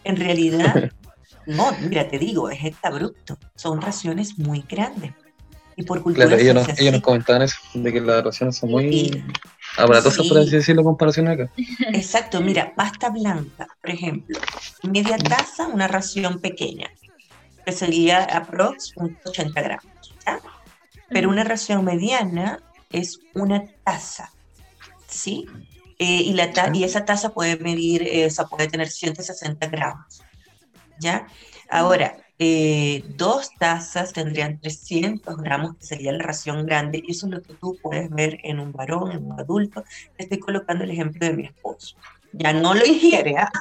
en 0.03 0.15
realidad, 0.15 0.91
no, 1.45 1.71
mira, 1.81 2.07
te 2.07 2.17
digo, 2.17 2.49
es 2.49 2.59
bruto 2.81 3.37
son 3.55 3.81
raciones 3.81 4.37
muy 4.39 4.63
grandes. 4.67 5.13
Y 5.75 5.83
por 5.83 6.01
cultura 6.03 6.27
Claro, 6.27 6.41
ellos, 6.41 6.55
nos, 6.55 6.79
ellos 6.79 6.93
nos 6.93 7.01
comentaban 7.01 7.41
eso, 7.41 7.57
de 7.73 7.91
que 7.91 7.99
las 7.99 8.23
raciones 8.23 8.57
son 8.57 8.71
muy 8.71 9.23
aparatosas, 9.77 10.27
por 10.27 10.37
así 10.37 10.51
decirlo, 10.51 10.83
comparación 10.83 11.27
acá. 11.27 11.49
Exacto, 11.93 12.41
mira, 12.41 12.73
pasta 12.75 13.09
blanca, 13.09 13.67
por 13.81 13.89
ejemplo, 13.89 14.39
media 14.83 15.17
taza, 15.17 15.67
una 15.67 15.87
ración 15.87 16.39
pequeña, 16.39 16.89
que 17.65 17.71
sería 17.71 18.23
aprox 18.23 18.93
80 19.25 19.61
gramos. 19.61 19.92
Pero 21.10 21.30
una 21.30 21.44
ración 21.44 21.86
mediana 21.86 22.60
es 22.92 23.20
una 23.34 23.65
taza, 23.84 24.32
¿sí? 25.08 25.46
Eh, 26.00 26.22
y, 26.24 26.34
la 26.34 26.51
y 26.74 26.84
esa 26.84 27.06
taza 27.06 27.30
puede 27.30 27.58
medir, 27.58 28.03
eh, 28.03 28.25
o 28.25 28.30
sea, 28.30 28.46
puede 28.46 28.68
tener 28.68 28.89
160 28.89 29.68
gramos, 29.68 30.24
¿ya? 31.00 31.27
Ahora, 31.70 32.18
eh, 32.39 33.03
dos 33.15 33.51
tazas 33.58 34.12
tendrían 34.12 34.60
300 34.60 35.38
gramos, 35.38 35.77
que 35.77 35.86
sería 35.86 36.12
la 36.12 36.24
ración 36.24 36.65
grande, 36.65 37.01
y 37.06 37.12
eso 37.12 37.27
es 37.27 37.34
lo 37.34 37.42
que 37.42 37.53
tú 37.53 37.77
puedes 37.82 38.10
ver 38.10 38.39
en 38.44 38.60
un 38.60 38.72
varón, 38.72 39.12
en 39.12 39.25
un 39.25 39.39
adulto. 39.39 39.84
Estoy 40.18 40.39
colocando 40.39 40.84
el 40.84 40.92
ejemplo 40.92 41.25
de 41.25 41.34
mi 41.34 41.46
esposo. 41.46 41.96
Ya 42.33 42.51
no 42.51 42.73
lo 42.73 42.85
ingiere, 42.85 43.35
¿ah? 43.37 43.51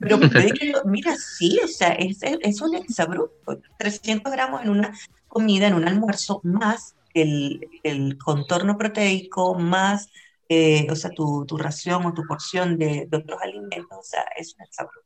pero 0.00 0.18
que 0.18 0.72
mira, 0.84 1.16
sí, 1.16 1.58
o 1.64 1.68
sea, 1.68 1.90
es, 1.90 2.18
es 2.22 2.60
un 2.60 2.74
exabrupto. 2.74 3.60
300 3.78 4.32
gramos 4.32 4.62
en 4.62 4.70
una 4.70 4.92
comida, 5.28 5.68
en 5.68 5.74
un 5.74 5.86
almuerzo, 5.86 6.40
más 6.42 6.96
el, 7.14 7.68
el 7.82 8.18
contorno 8.18 8.76
proteico, 8.76 9.54
más, 9.54 10.10
eh, 10.48 10.86
o 10.90 10.96
sea, 10.96 11.10
tu, 11.10 11.44
tu, 11.46 11.56
ración 11.56 12.06
o 12.06 12.14
tu 12.14 12.24
porción 12.26 12.78
de, 12.78 13.08
otros 13.12 13.40
alimentos, 13.42 13.98
o 13.98 14.02
sea, 14.02 14.24
es 14.36 14.54
un 14.58 14.66
sabor. 14.70 15.04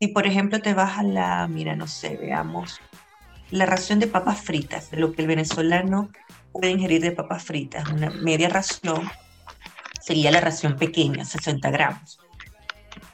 Si, 0.00 0.08
por 0.08 0.26
ejemplo, 0.26 0.60
te 0.60 0.74
vas 0.74 0.98
a 0.98 1.02
la, 1.02 1.48
mira, 1.48 1.74
no 1.74 1.88
sé, 1.88 2.16
veamos, 2.16 2.80
la 3.50 3.66
ración 3.66 3.98
de 3.98 4.06
papas 4.06 4.40
fritas, 4.40 4.90
de 4.90 4.98
lo 4.98 5.12
que 5.12 5.22
el 5.22 5.28
venezolano 5.28 6.10
puede 6.52 6.70
ingerir 6.70 7.00
de 7.00 7.12
papas 7.12 7.44
fritas, 7.44 7.88
una 7.90 8.10
media 8.10 8.48
ración, 8.48 9.08
sería 10.08 10.30
la 10.30 10.40
ración 10.40 10.76
pequeña, 10.76 11.26
60 11.26 11.70
gramos. 11.70 12.18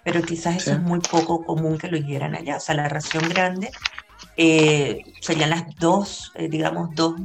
Pero 0.04 0.22
quizás 0.22 0.58
eso 0.58 0.70
es 0.70 0.80
muy 0.80 1.00
poco 1.00 1.44
común 1.44 1.76
que 1.76 1.88
lo 1.88 1.96
ingieran 1.96 2.36
allá. 2.36 2.58
O 2.58 2.60
sea, 2.60 2.76
la 2.76 2.88
ración 2.88 3.28
grande 3.28 3.72
eh, 4.36 5.02
serían 5.20 5.50
las 5.50 5.74
dos, 5.74 6.30
eh, 6.36 6.48
digamos, 6.48 6.94
dos, 6.94 7.16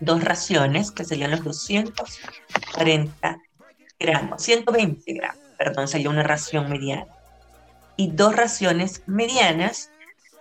dos 0.00 0.24
raciones, 0.24 0.90
que 0.90 1.04
serían 1.04 1.30
los 1.30 1.44
240 1.44 3.38
gramos, 4.00 4.42
120 4.42 5.12
gramos, 5.12 5.38
perdón, 5.56 5.86
sería 5.86 6.10
una 6.10 6.24
ración 6.24 6.68
mediana. 6.68 7.06
Y 7.96 8.10
dos 8.10 8.34
raciones 8.34 9.04
medianas 9.06 9.92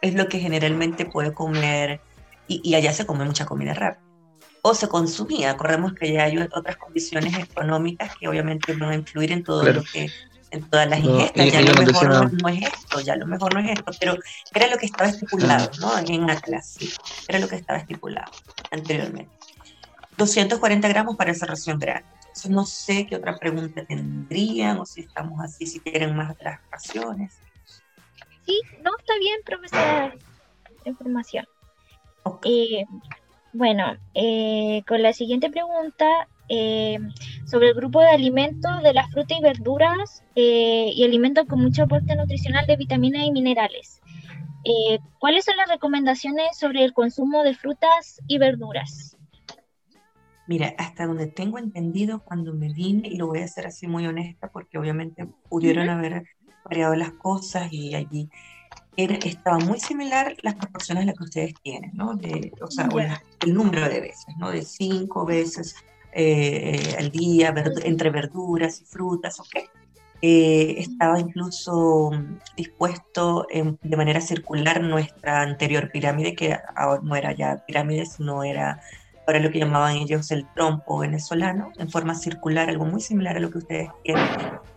es 0.02 0.16
lo 0.16 0.28
que 0.28 0.40
generalmente 0.40 1.06
puede 1.06 1.32
comer, 1.32 2.02
y, 2.48 2.74
allá 2.74 2.92
se 2.92 3.06
come 3.06 3.24
mucha 3.24 3.46
comida 3.46 3.76
rápida. 3.76 4.04
O 4.66 4.74
se 4.74 4.88
consumía, 4.88 5.58
corremos 5.58 5.94
que 5.94 6.14
ya 6.14 6.24
hay 6.24 6.38
otras 6.38 6.78
condiciones 6.78 7.38
económicas 7.38 8.16
que 8.18 8.28
obviamente 8.28 8.74
van 8.74 8.92
a 8.92 8.96
influir 8.96 9.34
en 9.34 9.44
todo 9.44 9.64
lo 9.64 9.84
que 9.84 10.10
en 10.52 10.70
todas 10.70 10.88
las 10.88 11.00
ingestas, 11.00 11.52
ya 11.52 11.62
lo 11.62 11.74
mejor 11.74 12.42
no, 12.42 12.50
es 12.50 12.62
esto, 12.62 13.02
ya 13.02 13.16
lo 13.16 13.26
mejor 13.26 13.54
no 13.56 13.60
es 13.60 13.72
esto, 13.72 13.92
pero 14.00 14.16
era 14.54 14.68
lo 14.68 14.78
que 14.78 14.86
estaba 14.86 15.10
estipulado, 15.10 15.70
¿no? 15.82 15.98
En 15.98 16.30
Atlas, 16.30 16.76
sí, 16.78 16.94
era 17.28 17.40
lo 17.40 17.48
que 17.48 17.56
estaba 17.56 17.80
estipulado 17.80 18.32
anteriormente. 18.70 19.32
240 20.16 20.88
gramos 20.88 21.16
para 21.18 21.32
esa 21.32 21.48
ración 21.48 21.80
grande. 21.80 22.08
Entonces 22.20 22.52
no 22.52 22.66
sé 22.66 23.08
qué 23.08 23.16
otra 23.16 23.38
pregunta 23.38 23.84
tendrían 23.84 24.80
o 24.80 24.86
si 24.86 25.02
estamos 25.02 25.44
así, 25.44 25.66
si 25.66 25.80
quieren 25.80 26.16
más 26.16 26.32
otras 26.32 26.60
raciones. 26.72 27.34
Sí, 28.46 28.62
no, 28.84 28.92
está 28.98 29.18
bien, 29.20 29.40
profesora. 29.44 30.16
Información. 30.86 31.48
Eh, 32.44 32.86
bueno, 33.54 33.96
eh, 34.14 34.84
con 34.88 35.02
la 35.02 35.14
siguiente 35.14 35.50
pregunta 35.50 36.28
eh, 36.50 37.00
sobre 37.46 37.70
el 37.70 37.74
grupo 37.74 38.02
de 38.02 38.10
alimentos 38.10 38.84
de 38.84 38.94
las 38.94 39.10
frutas 39.12 39.38
y 39.40 39.42
verduras 39.42 40.24
eh, 40.36 40.92
y 40.94 41.04
alimentos 41.04 41.46
con 41.48 41.62
mucho 41.62 41.84
aporte 41.84 42.16
nutricional 42.16 42.66
de 42.68 42.76
vitaminas 42.76 43.24
y 43.24 43.32
minerales. 43.32 44.02
Eh, 44.66 45.00
¿Cuáles 45.20 45.46
son 45.46 45.56
las 45.58 45.70
recomendaciones 45.70 46.58
sobre 46.58 46.84
el 46.84 46.94
consumo 46.94 47.44
de 47.44 47.54
frutas 47.54 48.22
y 48.28 48.38
verduras? 48.38 49.18
Mira, 50.48 50.74
hasta 50.78 51.06
donde 51.06 51.28
tengo 51.28 51.58
entendido 51.58 52.24
cuando 52.24 52.54
me 52.54 52.74
vine, 52.74 53.08
y 53.08 53.18
lo 53.18 53.28
voy 53.28 53.40
a 53.40 53.46
hacer 53.46 53.66
así 53.68 53.88
muy 53.88 54.06
honesta 54.06 54.50
porque 54.52 54.78
obviamente 54.78 55.26
pudieron 55.50 55.90
haber 55.90 56.24
variado 56.66 56.96
las 56.96 57.12
cosas 57.12 57.72
y 57.72 57.96
allí 57.96 58.30
era, 58.98 59.16
estaba 59.16 59.60
muy 59.60 59.80
similar 59.80 60.36
las 60.42 60.56
proporciones 60.56 61.06
las 61.06 61.16
que 61.16 61.24
ustedes 61.24 61.54
tienen, 61.62 61.92
¿no? 61.94 62.16
De, 62.16 62.52
o 62.62 62.70
sea, 62.70 62.90
el 63.42 63.54
número 63.54 63.90
de 63.90 64.02
veces, 64.02 64.36
¿no? 64.38 64.52
De 64.52 64.62
cinco 64.62 65.26
veces 65.26 65.76
eh, 66.14 66.96
al 66.98 67.12
día 67.12 67.54
entre 67.84 68.10
verduras 68.10 68.82
y 68.82 68.86
frutas, 68.86 69.40
¿ok? 69.40 69.70
Eh, 70.22 70.76
estaba 70.78 71.20
incluso 71.20 72.12
dispuesto 72.56 73.46
de 73.52 73.98
manera 73.98 74.22
circular 74.22 74.82
nuestra 74.82 75.42
anterior 75.42 75.92
pirámide, 75.92 76.34
que 76.34 76.58
ahora 76.76 77.02
no 77.04 77.16
era 77.16 77.34
ya 77.34 77.66
pirámide, 77.66 78.06
sino 78.06 78.44
era 78.44 78.80
ahora 79.28 79.40
lo 79.40 79.52
que 79.52 79.60
llamaban 79.60 79.98
ellos 79.98 80.32
el 80.32 80.48
trompo 80.54 81.00
venezolano, 81.00 81.72
en 81.78 81.90
forma 81.90 82.16
circular, 82.16 82.70
algo 82.70 82.86
muy 82.86 83.02
similar 83.02 83.36
a 83.36 83.40
lo 83.40 83.50
que 83.50 83.58
ustedes 83.58 83.90
quieren. 84.04 84.26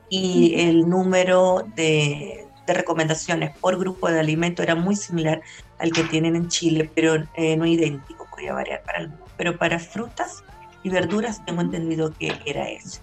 Y 0.08 0.54
el 0.60 0.88
número 0.88 1.64
de, 1.76 2.45
de 2.66 2.74
recomendaciones 2.74 3.56
por 3.58 3.78
grupo 3.78 4.08
de 4.10 4.20
alimento 4.20 4.62
era 4.62 4.74
muy 4.74 4.96
similar 4.96 5.40
al 5.78 5.92
que 5.92 6.04
tienen 6.04 6.36
en 6.36 6.48
Chile, 6.48 6.90
pero 6.94 7.24
eh, 7.34 7.56
no 7.56 7.66
idéntico, 7.66 8.26
podría 8.30 8.52
variar 8.52 8.82
para 8.82 8.98
algunos. 8.98 9.30
Pero 9.36 9.58
para 9.58 9.78
frutas, 9.78 10.42
y 10.86 10.88
verduras 10.88 11.44
tengo 11.44 11.62
entendido 11.62 12.12
que 12.12 12.32
era 12.46 12.68
eso. 12.68 13.00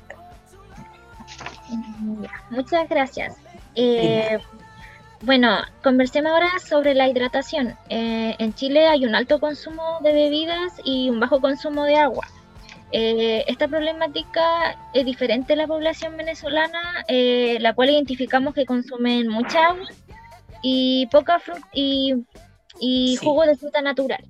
Muchas 2.50 2.88
gracias. 2.88 3.36
Eh, 3.76 4.40
bueno, 5.22 5.58
conversemos 5.84 6.32
ahora 6.32 6.48
sobre 6.66 6.94
la 6.94 7.10
hidratación. 7.10 7.76
Eh, 7.90 8.36
en 8.40 8.54
Chile 8.54 8.88
hay 8.88 9.06
un 9.06 9.16
alto 9.16 9.40
consumo 9.40 10.00
de 10.02 10.14
bebidas 10.14 10.74
y 10.86 11.10
un 11.10 11.20
bajo 11.20 11.42
consumo 11.42 11.84
de 11.84 11.98
agua. 11.98 12.26
Eh, 12.96 13.44
esta 13.48 13.68
problemática 13.68 14.78
es 14.94 15.04
diferente 15.06 15.54
en 15.54 15.60
la 15.60 15.68
población 15.68 16.16
venezolana, 16.16 17.04
la 17.08 17.74
cual 17.74 17.90
identificamos 17.90 18.54
que 18.54 18.66
consumen 18.66 19.28
mucha 19.28 19.68
agua 19.68 19.88
y 20.64 21.06
poca 21.08 21.40
fruta 21.40 21.68
y, 21.74 22.26
jugo 23.22 23.46
de 23.46 23.56
fruta 23.56 23.82
natural. 23.82 24.26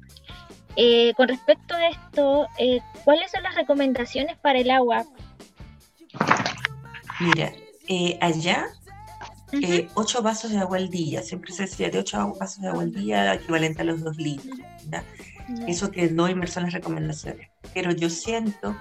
eh, 0.75 1.13
con 1.15 1.27
respecto 1.27 1.75
a 1.75 1.87
esto, 1.87 2.47
eh, 2.57 2.79
¿cuáles 3.05 3.29
son 3.31 3.43
las 3.43 3.53
recomendaciones 3.53 4.37
para 4.39 4.57
el 4.57 4.71
agua? 4.71 5.05
Mira, 7.19 7.53
eh, 7.87 8.17
allá, 8.19 8.65
eh, 9.51 9.87
8 9.93 10.23
vasos 10.23 10.49
de 10.49 10.57
agua 10.57 10.77
al 10.77 10.89
día, 10.89 11.21
siempre 11.21 11.53
se 11.53 11.63
decía 11.63 11.91
de 11.91 11.99
8 11.99 12.33
vasos 12.39 12.61
de 12.61 12.69
agua 12.69 12.81
al 12.81 12.91
día, 12.91 13.35
equivalente 13.35 13.83
a 13.83 13.85
los 13.85 14.01
2 14.01 14.17
litros. 14.17 14.57
¿ya? 14.89 15.03
Eso 15.67 15.91
quedó 15.91 16.29
inmerso 16.29 16.59
en 16.59 16.65
las 16.65 16.73
recomendaciones. 16.73 17.49
Pero 17.73 17.91
yo 17.91 18.09
siento 18.09 18.75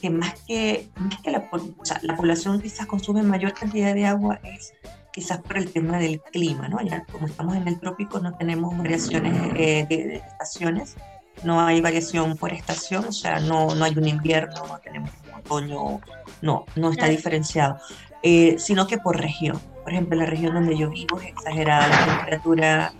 que 0.00 0.10
más 0.10 0.34
que, 0.46 0.88
más 0.96 1.20
que 1.20 1.30
la, 1.30 1.48
o 1.50 1.84
sea, 1.84 1.98
la 2.02 2.16
población 2.16 2.60
quizás 2.60 2.86
consume 2.86 3.22
mayor 3.22 3.54
cantidad 3.54 3.94
de 3.94 4.06
agua 4.06 4.40
es 4.44 4.72
quizás 5.12 5.38
por 5.38 5.58
el 5.58 5.72
tema 5.72 5.98
del 5.98 6.20
clima, 6.20 6.68
¿no? 6.68 6.80
Ya 6.82 7.04
como 7.04 7.26
estamos 7.26 7.56
en 7.56 7.66
el 7.66 7.80
trópico 7.80 8.20
no 8.20 8.34
tenemos 8.34 8.76
variaciones 8.76 9.34
eh, 9.56 9.86
de, 9.88 9.96
de 9.96 10.16
estaciones, 10.16 10.96
no 11.42 11.60
hay 11.60 11.80
variación 11.80 12.36
por 12.36 12.52
estación, 12.52 13.06
o 13.06 13.12
sea, 13.12 13.40
no, 13.40 13.74
no 13.74 13.84
hay 13.84 13.96
un 13.96 14.06
invierno, 14.06 14.66
no 14.66 14.78
tenemos 14.78 15.10
un 15.26 15.34
otoño, 15.40 16.00
no, 16.42 16.64
no 16.76 16.90
está 16.90 17.06
diferenciado, 17.06 17.78
eh, 18.22 18.56
sino 18.58 18.86
que 18.86 18.98
por 18.98 19.18
región. 19.18 19.60
Por 19.82 19.92
ejemplo, 19.92 20.16
la 20.18 20.26
región 20.26 20.54
donde 20.54 20.76
yo 20.76 20.90
vivo 20.90 21.18
es 21.20 21.28
exagerada 21.28 21.88
la 21.88 22.06
temperatura 22.06 22.92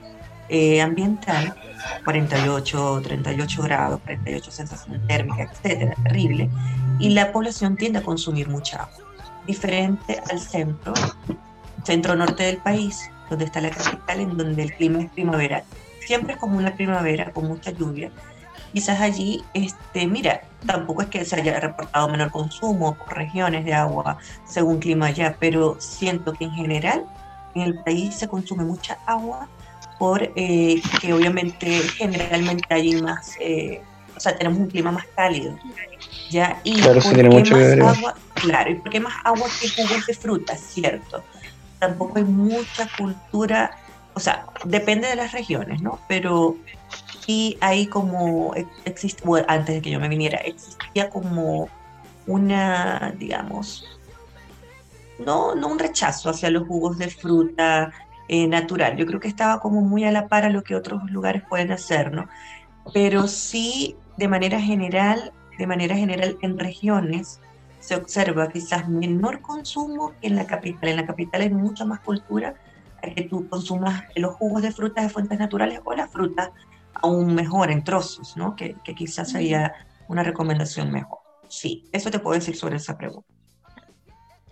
eh, 0.50 0.82
ambiental, 0.82 1.54
48, 2.04 3.02
38 3.04 3.62
grados, 3.62 4.00
48 4.00 4.50
sensación 4.50 5.06
térmica, 5.06 5.44
etcétera, 5.44 5.94
terrible, 6.02 6.50
y 6.98 7.10
la 7.10 7.30
población 7.30 7.76
tiende 7.76 8.00
a 8.00 8.02
consumir 8.02 8.48
mucha 8.48 8.82
agua. 8.82 9.04
Diferente 9.46 10.20
al 10.28 10.40
centro, 10.40 10.92
centro 11.84 12.16
norte 12.16 12.42
del 12.42 12.56
país, 12.56 13.10
donde 13.28 13.44
está 13.44 13.60
la 13.60 13.70
capital, 13.70 14.20
en 14.20 14.36
donde 14.36 14.62
el 14.64 14.74
clima 14.74 15.02
es 15.02 15.10
primaveral. 15.10 15.62
Siempre 16.04 16.34
es 16.34 16.40
como 16.40 16.58
una 16.58 16.74
primavera 16.74 17.32
con 17.32 17.46
mucha 17.46 17.70
lluvia. 17.70 18.10
Quizás 18.72 19.00
allí, 19.00 19.44
este, 19.54 20.08
mira, 20.08 20.42
tampoco 20.66 21.02
es 21.02 21.08
que 21.08 21.24
se 21.24 21.36
haya 21.36 21.60
reportado 21.60 22.08
menor 22.08 22.32
consumo 22.32 22.94
por 22.94 23.16
regiones 23.16 23.64
de 23.64 23.74
agua 23.74 24.18
según 24.46 24.80
clima 24.80 25.06
allá, 25.06 25.36
pero 25.38 25.76
siento 25.78 26.32
que 26.32 26.44
en 26.44 26.52
general 26.52 27.04
en 27.54 27.62
el 27.62 27.78
país 27.82 28.16
se 28.16 28.26
consume 28.28 28.64
mucha 28.64 28.98
agua 29.06 29.48
por 30.00 30.22
eh, 30.34 30.80
que 30.98 31.12
obviamente 31.12 31.68
generalmente 31.94 32.64
hay 32.74 32.94
más, 32.94 33.36
eh, 33.38 33.82
o 34.16 34.18
sea, 34.18 34.34
tenemos 34.36 34.58
un 34.58 34.68
clima 34.68 34.90
más 34.90 35.04
cálido. 35.14 35.54
¿ya? 36.30 36.58
Y 36.64 36.80
Claro, 36.80 37.02
sí 37.02 37.08
¿por 37.08 37.14
tiene 37.16 37.28
mucho 37.28 37.54
más 37.54 37.96
agua? 37.96 38.14
Claro, 38.34 38.70
y 38.70 38.74
por 38.76 38.90
qué 38.90 39.00
más 39.00 39.14
agua 39.24 39.46
que 39.60 39.68
jugos 39.68 40.06
de 40.06 40.14
fruta, 40.14 40.56
cierto. 40.56 41.22
Tampoco 41.78 42.16
hay 42.18 42.24
mucha 42.24 42.88
cultura, 42.96 43.70
o 44.14 44.20
sea, 44.20 44.46
depende 44.64 45.08
de 45.08 45.16
las 45.16 45.32
regiones, 45.32 45.82
¿no? 45.82 46.00
Pero 46.08 46.56
sí 47.26 47.58
hay 47.60 47.86
como, 47.88 48.54
ex- 48.56 48.70
existe, 48.86 49.22
bueno, 49.26 49.46
antes 49.50 49.74
de 49.76 49.82
que 49.82 49.90
yo 49.90 50.00
me 50.00 50.08
viniera, 50.08 50.38
existía 50.38 51.10
como 51.10 51.68
una, 52.26 53.14
digamos, 53.18 53.84
no, 55.18 55.54
no 55.54 55.68
un 55.68 55.78
rechazo 55.78 56.30
hacia 56.30 56.50
los 56.50 56.66
jugos 56.66 56.96
de 56.98 57.10
fruta 57.10 57.92
eh, 58.32 58.46
natural. 58.46 58.96
Yo 58.96 59.06
creo 59.06 59.18
que 59.18 59.26
estaba 59.26 59.58
como 59.58 59.80
muy 59.80 60.04
a 60.04 60.12
la 60.12 60.28
par 60.28 60.44
a 60.44 60.50
lo 60.50 60.62
que 60.62 60.76
otros 60.76 61.10
lugares 61.10 61.42
pueden 61.48 61.72
hacer, 61.72 62.12
¿no? 62.12 62.28
Pero 62.94 63.26
sí, 63.26 63.96
de 64.18 64.28
manera 64.28 64.60
general, 64.60 65.32
de 65.58 65.66
manera 65.66 65.96
general, 65.96 66.38
en 66.40 66.56
regiones 66.56 67.40
se 67.80 67.96
observa 67.96 68.48
quizás 68.48 68.88
menor 68.88 69.40
consumo 69.40 70.12
que 70.20 70.28
en 70.28 70.36
la 70.36 70.46
capital. 70.46 70.90
En 70.90 70.96
la 70.98 71.06
capital 71.06 71.40
hay 71.40 71.50
mucha 71.50 71.84
más 71.84 71.98
cultura 72.00 72.54
a 73.02 73.10
que 73.10 73.22
tú 73.22 73.48
consumas 73.48 74.04
los 74.14 74.36
jugos 74.36 74.62
de 74.62 74.70
frutas 74.70 75.02
de 75.02 75.10
fuentes 75.10 75.36
naturales 75.36 75.80
o 75.82 75.92
las 75.92 76.08
frutas 76.08 76.50
aún 77.02 77.34
mejor 77.34 77.72
en 77.72 77.82
trozos, 77.82 78.36
¿no? 78.36 78.54
Que, 78.54 78.76
que 78.84 78.94
quizás 78.94 79.34
haya 79.34 79.74
una 80.06 80.22
recomendación 80.22 80.92
mejor. 80.92 81.18
Sí, 81.48 81.82
eso 81.90 82.12
te 82.12 82.20
puedo 82.20 82.38
decir 82.38 82.54
sobre 82.54 82.76
esa 82.76 82.96
pregunta. 82.96 83.28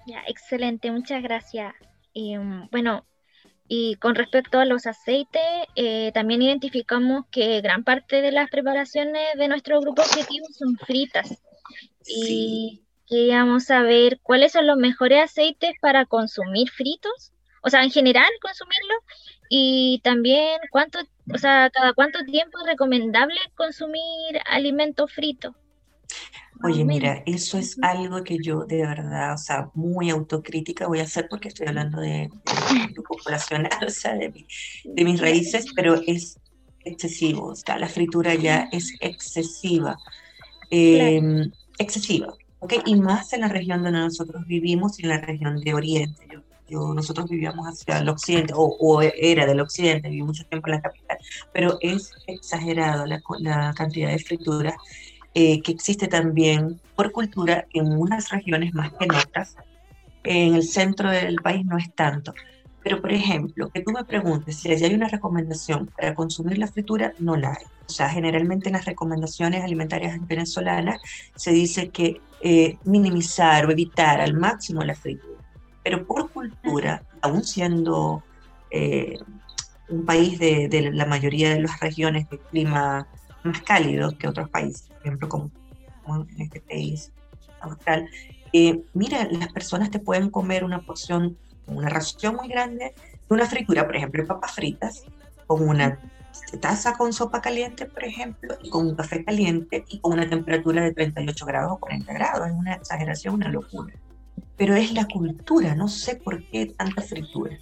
Ya, 0.04 0.24
excelente, 0.26 0.90
muchas 0.90 1.22
gracias. 1.22 1.74
Mm, 2.16 2.70
bueno, 2.72 3.04
y 3.68 3.96
con 3.96 4.14
respecto 4.14 4.58
a 4.58 4.64
los 4.64 4.86
aceites, 4.86 5.42
eh, 5.76 6.10
también 6.12 6.40
identificamos 6.42 7.26
que 7.30 7.60
gran 7.60 7.84
parte 7.84 8.22
de 8.22 8.32
las 8.32 8.50
preparaciones 8.50 9.22
de 9.36 9.48
nuestro 9.48 9.80
grupo 9.80 10.02
objetivo 10.02 10.46
son 10.52 10.76
fritas. 10.78 11.28
Sí. 12.00 12.14
Y 12.26 12.82
queríamos 13.06 13.64
saber 13.64 14.20
cuáles 14.22 14.52
son 14.52 14.66
los 14.66 14.78
mejores 14.78 15.22
aceites 15.22 15.72
para 15.80 16.06
consumir 16.06 16.70
fritos, 16.70 17.32
o 17.62 17.68
sea, 17.68 17.84
en 17.84 17.90
general 17.90 18.28
consumirlos, 18.40 18.98
y 19.50 20.00
también 20.02 20.58
cuánto, 20.70 21.00
o 21.32 21.38
sea, 21.38 21.70
cada 21.70 21.92
cuánto 21.92 22.24
tiempo 22.24 22.58
es 22.60 22.66
recomendable 22.66 23.38
consumir 23.54 24.40
alimentos 24.46 25.12
fritos. 25.12 25.54
Más 26.60 26.72
Oye, 26.72 26.84
mira, 26.84 27.22
eso 27.26 27.58
es 27.58 27.78
algo 27.82 28.24
que 28.24 28.38
yo 28.42 28.64
de 28.66 28.78
verdad, 28.86 29.34
o 29.34 29.38
sea, 29.38 29.70
muy 29.74 30.10
autocrítica 30.10 30.86
voy 30.88 31.00
a 31.00 31.04
hacer 31.04 31.28
porque 31.28 31.48
estoy 31.48 31.68
hablando 31.68 32.00
de, 32.00 32.30
de 32.44 32.92
grupo 32.92 33.16
poblacional, 33.24 33.70
o 33.86 33.90
sea, 33.90 34.14
de, 34.16 34.30
mi- 34.30 34.46
de 34.84 35.04
mis 35.04 35.20
raíces, 35.20 35.66
pero 35.76 36.00
es 36.06 36.40
excesivo, 36.84 37.48
o 37.48 37.54
sea, 37.56 37.78
la 37.78 37.88
fritura 37.88 38.34
ya 38.34 38.68
es 38.72 38.96
excesiva, 39.00 40.00
eh, 40.70 41.20
excesiva, 41.78 42.34
¿ok? 42.58 42.74
Y 42.86 42.96
más 42.96 43.32
en 43.32 43.42
la 43.42 43.48
región 43.48 43.82
donde 43.82 44.00
nosotros 44.00 44.44
vivimos 44.46 44.98
y 44.98 45.02
en 45.04 45.08
la 45.10 45.20
región 45.20 45.60
de 45.60 45.74
Oriente. 45.74 46.26
Yo, 46.30 46.40
yo- 46.66 46.94
nosotros 46.94 47.28
vivíamos 47.28 47.66
hacia 47.66 47.98
el 47.98 48.08
occidente, 48.08 48.52
o, 48.56 48.62
o 48.78 49.02
era 49.02 49.46
del 49.46 49.60
occidente, 49.60 50.08
viví 50.10 50.22
mucho 50.22 50.44
tiempo 50.44 50.68
en 50.68 50.74
la 50.76 50.82
capital, 50.82 51.18
pero 51.52 51.78
es 51.80 52.10
exagerado 52.26 53.06
la, 53.06 53.22
la 53.40 53.74
cantidad 53.74 54.10
de 54.10 54.18
frituras 54.18 54.74
eh, 55.40 55.62
que 55.62 55.70
existe 55.70 56.08
también 56.08 56.80
por 56.96 57.12
cultura 57.12 57.64
en 57.72 57.92
unas 57.92 58.30
regiones 58.30 58.74
más 58.74 58.92
que 58.94 59.04
en 59.04 59.14
otras. 59.14 59.54
En 60.24 60.56
el 60.56 60.64
centro 60.64 61.12
del 61.12 61.36
país 61.36 61.64
no 61.64 61.78
es 61.78 61.94
tanto. 61.94 62.34
Pero, 62.82 63.00
por 63.00 63.12
ejemplo, 63.12 63.70
que 63.70 63.80
tú 63.82 63.92
me 63.92 64.02
preguntes 64.04 64.56
si 64.56 64.68
hay 64.72 64.94
una 64.94 65.06
recomendación 65.06 65.86
para 65.96 66.12
consumir 66.12 66.58
la 66.58 66.66
fritura, 66.66 67.12
no 67.20 67.36
la 67.36 67.50
hay. 67.50 67.64
O 67.86 67.88
sea, 67.88 68.08
generalmente 68.08 68.68
en 68.68 68.72
las 68.72 68.84
recomendaciones 68.84 69.62
alimentarias 69.62 70.18
venezolanas 70.26 71.00
se 71.36 71.52
dice 71.52 71.90
que 71.90 72.20
eh, 72.40 72.76
minimizar 72.82 73.64
o 73.66 73.70
evitar 73.70 74.20
al 74.20 74.34
máximo 74.34 74.82
la 74.82 74.96
fritura. 74.96 75.38
Pero 75.84 76.04
por 76.04 76.30
cultura, 76.32 77.04
aún 77.22 77.44
siendo 77.44 78.24
eh, 78.72 79.20
un 79.88 80.04
país 80.04 80.36
de, 80.40 80.66
de 80.66 80.90
la 80.90 81.06
mayoría 81.06 81.50
de 81.50 81.60
las 81.60 81.78
regiones 81.78 82.28
de 82.28 82.38
clima 82.38 83.06
más 83.44 83.60
cálido 83.62 84.16
que 84.18 84.28
otros 84.28 84.48
países, 84.50 84.88
por 84.88 84.98
ejemplo, 84.98 85.28
como, 85.28 85.50
como 86.02 86.26
en 86.28 86.40
este 86.40 86.60
país 86.60 87.12
austral, 87.60 88.08
eh, 88.52 88.82
mira, 88.94 89.28
las 89.30 89.52
personas 89.52 89.90
te 89.90 89.98
pueden 89.98 90.30
comer 90.30 90.64
una 90.64 90.80
porción, 90.80 91.36
una 91.66 91.88
ración 91.88 92.36
muy 92.36 92.48
grande 92.48 92.94
de 93.28 93.34
una 93.34 93.46
fritura, 93.46 93.84
por 93.84 93.96
ejemplo, 93.96 94.26
papas 94.26 94.52
fritas, 94.52 95.04
con 95.46 95.68
una 95.68 95.98
taza 96.60 96.96
con 96.96 97.12
sopa 97.12 97.40
caliente, 97.40 97.86
por 97.86 98.04
ejemplo, 98.04 98.56
y 98.62 98.70
con 98.70 98.86
un 98.86 98.94
café 98.94 99.24
caliente 99.24 99.84
y 99.88 100.00
con 100.00 100.12
una 100.12 100.28
temperatura 100.28 100.82
de 100.82 100.92
38 100.92 101.46
grados 101.46 101.72
o 101.72 101.78
40 101.78 102.12
grados. 102.12 102.48
Es 102.48 102.54
una 102.54 102.74
exageración, 102.74 103.34
una 103.34 103.48
locura. 103.48 103.94
Pero 104.56 104.74
es 104.74 104.92
la 104.92 105.06
cultura, 105.06 105.74
no 105.74 105.88
sé 105.88 106.16
por 106.16 106.42
qué 106.44 106.66
tanta 106.66 107.02
fritura. 107.02 107.58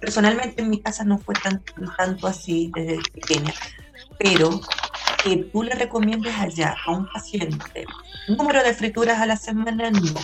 Personalmente 0.00 0.62
en 0.62 0.70
mi 0.70 0.80
casa 0.80 1.04
no 1.04 1.18
fue 1.18 1.34
tan, 1.34 1.62
tanto 1.96 2.26
así 2.26 2.70
desde 2.74 2.98
pequeña, 3.10 3.52
pero 4.18 4.60
que 5.22 5.36
tú 5.36 5.62
le 5.62 5.74
recomiendes 5.74 6.34
allá 6.34 6.76
a 6.86 6.92
un 6.92 7.06
paciente 7.10 7.86
número 8.28 8.62
de 8.62 8.74
frituras 8.74 9.20
a 9.20 9.26
la 9.26 9.36
semana, 9.36 9.90
no. 9.90 10.14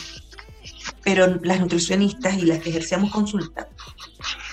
Pero 1.03 1.39
las 1.43 1.61
nutricionistas 1.61 2.37
y 2.37 2.43
las 2.43 2.59
que 2.59 2.71
ejercíamos 2.71 3.11
consulta, 3.11 3.69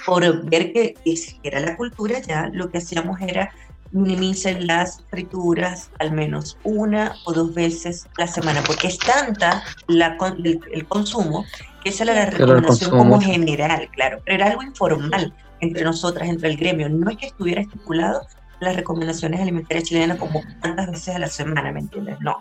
por 0.05 0.45
ver 0.45 0.71
que 0.71 0.95
era 1.43 1.59
la 1.59 1.75
cultura 1.75 2.19
ya, 2.19 2.49
lo 2.53 2.69
que 2.71 2.77
hacíamos 2.77 3.19
era 3.21 3.51
minimizar 3.91 4.61
las 4.61 5.01
frituras 5.09 5.89
al 5.99 6.11
menos 6.11 6.57
una 6.63 7.15
o 7.25 7.33
dos 7.33 7.53
veces 7.53 8.07
la 8.17 8.27
semana, 8.27 8.61
porque 8.65 8.87
es 8.87 8.97
tanta 8.97 9.63
la, 9.87 10.17
el, 10.43 10.59
el 10.71 10.87
consumo 10.87 11.45
que 11.83 11.89
esa 11.89 12.03
era 12.03 12.13
la 12.13 12.25
recomendación 12.25 12.91
como 12.91 13.21
general, 13.21 13.89
claro, 13.93 14.21
pero 14.25 14.35
era 14.35 14.51
algo 14.51 14.63
informal 14.63 15.33
entre 15.59 15.83
nosotras, 15.83 16.29
entre 16.29 16.49
el 16.49 16.57
gremio, 16.57 16.89
no 16.89 17.09
es 17.09 17.17
que 17.17 17.27
estuviera 17.27 17.61
estipulado 17.61 18.21
las 18.59 18.75
recomendaciones 18.75 19.39
alimentarias 19.41 19.87
chilenas 19.87 20.17
como 20.17 20.41
tantas 20.61 20.89
veces 20.91 21.15
a 21.15 21.19
la 21.19 21.27
semana, 21.27 21.71
¿me 21.71 21.79
entiendes? 21.81 22.17
No. 22.21 22.35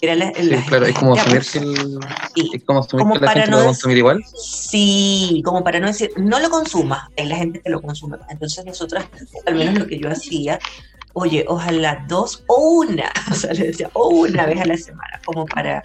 Era 0.00 0.14
la, 0.14 0.30
Sí, 0.34 0.42
la- 0.50 0.62
claro, 0.66 0.86
es 0.86 0.94
como 0.94 1.14
asumir 1.14 1.42
que, 1.50 1.58
el- 1.58 1.98
Sí. 2.34 2.50
es 2.52 2.64
como 2.64 2.80
asumir 2.80 3.02
Como 3.02 3.14
que 3.14 3.20
la 3.20 3.26
para 3.26 3.40
gente 3.40 3.50
no 3.50 3.56
lo 3.56 3.62
va 3.62 3.62
a 3.62 3.66
consumir 3.72 3.96
igual. 3.96 4.22
Sí, 4.68 5.42
como 5.44 5.64
para 5.64 5.80
no 5.80 5.86
decir, 5.86 6.10
no 6.18 6.38
lo 6.38 6.50
consumas, 6.50 7.08
ahí 7.16 7.26
la 7.26 7.36
gente 7.36 7.60
te 7.60 7.70
lo 7.70 7.80
consume. 7.80 8.18
Entonces 8.28 8.64
nosotras, 8.66 9.06
al 9.46 9.54
menos 9.54 9.74
lo 9.74 9.86
que 9.86 9.98
yo 9.98 10.10
hacía, 10.10 10.58
oye, 11.14 11.46
ojalá 11.48 12.04
dos 12.08 12.44
o 12.46 12.80
una, 12.80 13.10
o 13.32 13.34
sea, 13.34 13.54
le 13.54 13.68
decía, 13.68 13.88
o 13.94 14.08
una 14.10 14.44
vez 14.46 14.60
a 14.60 14.66
la 14.66 14.76
semana, 14.76 15.20
como 15.24 15.46
para... 15.46 15.82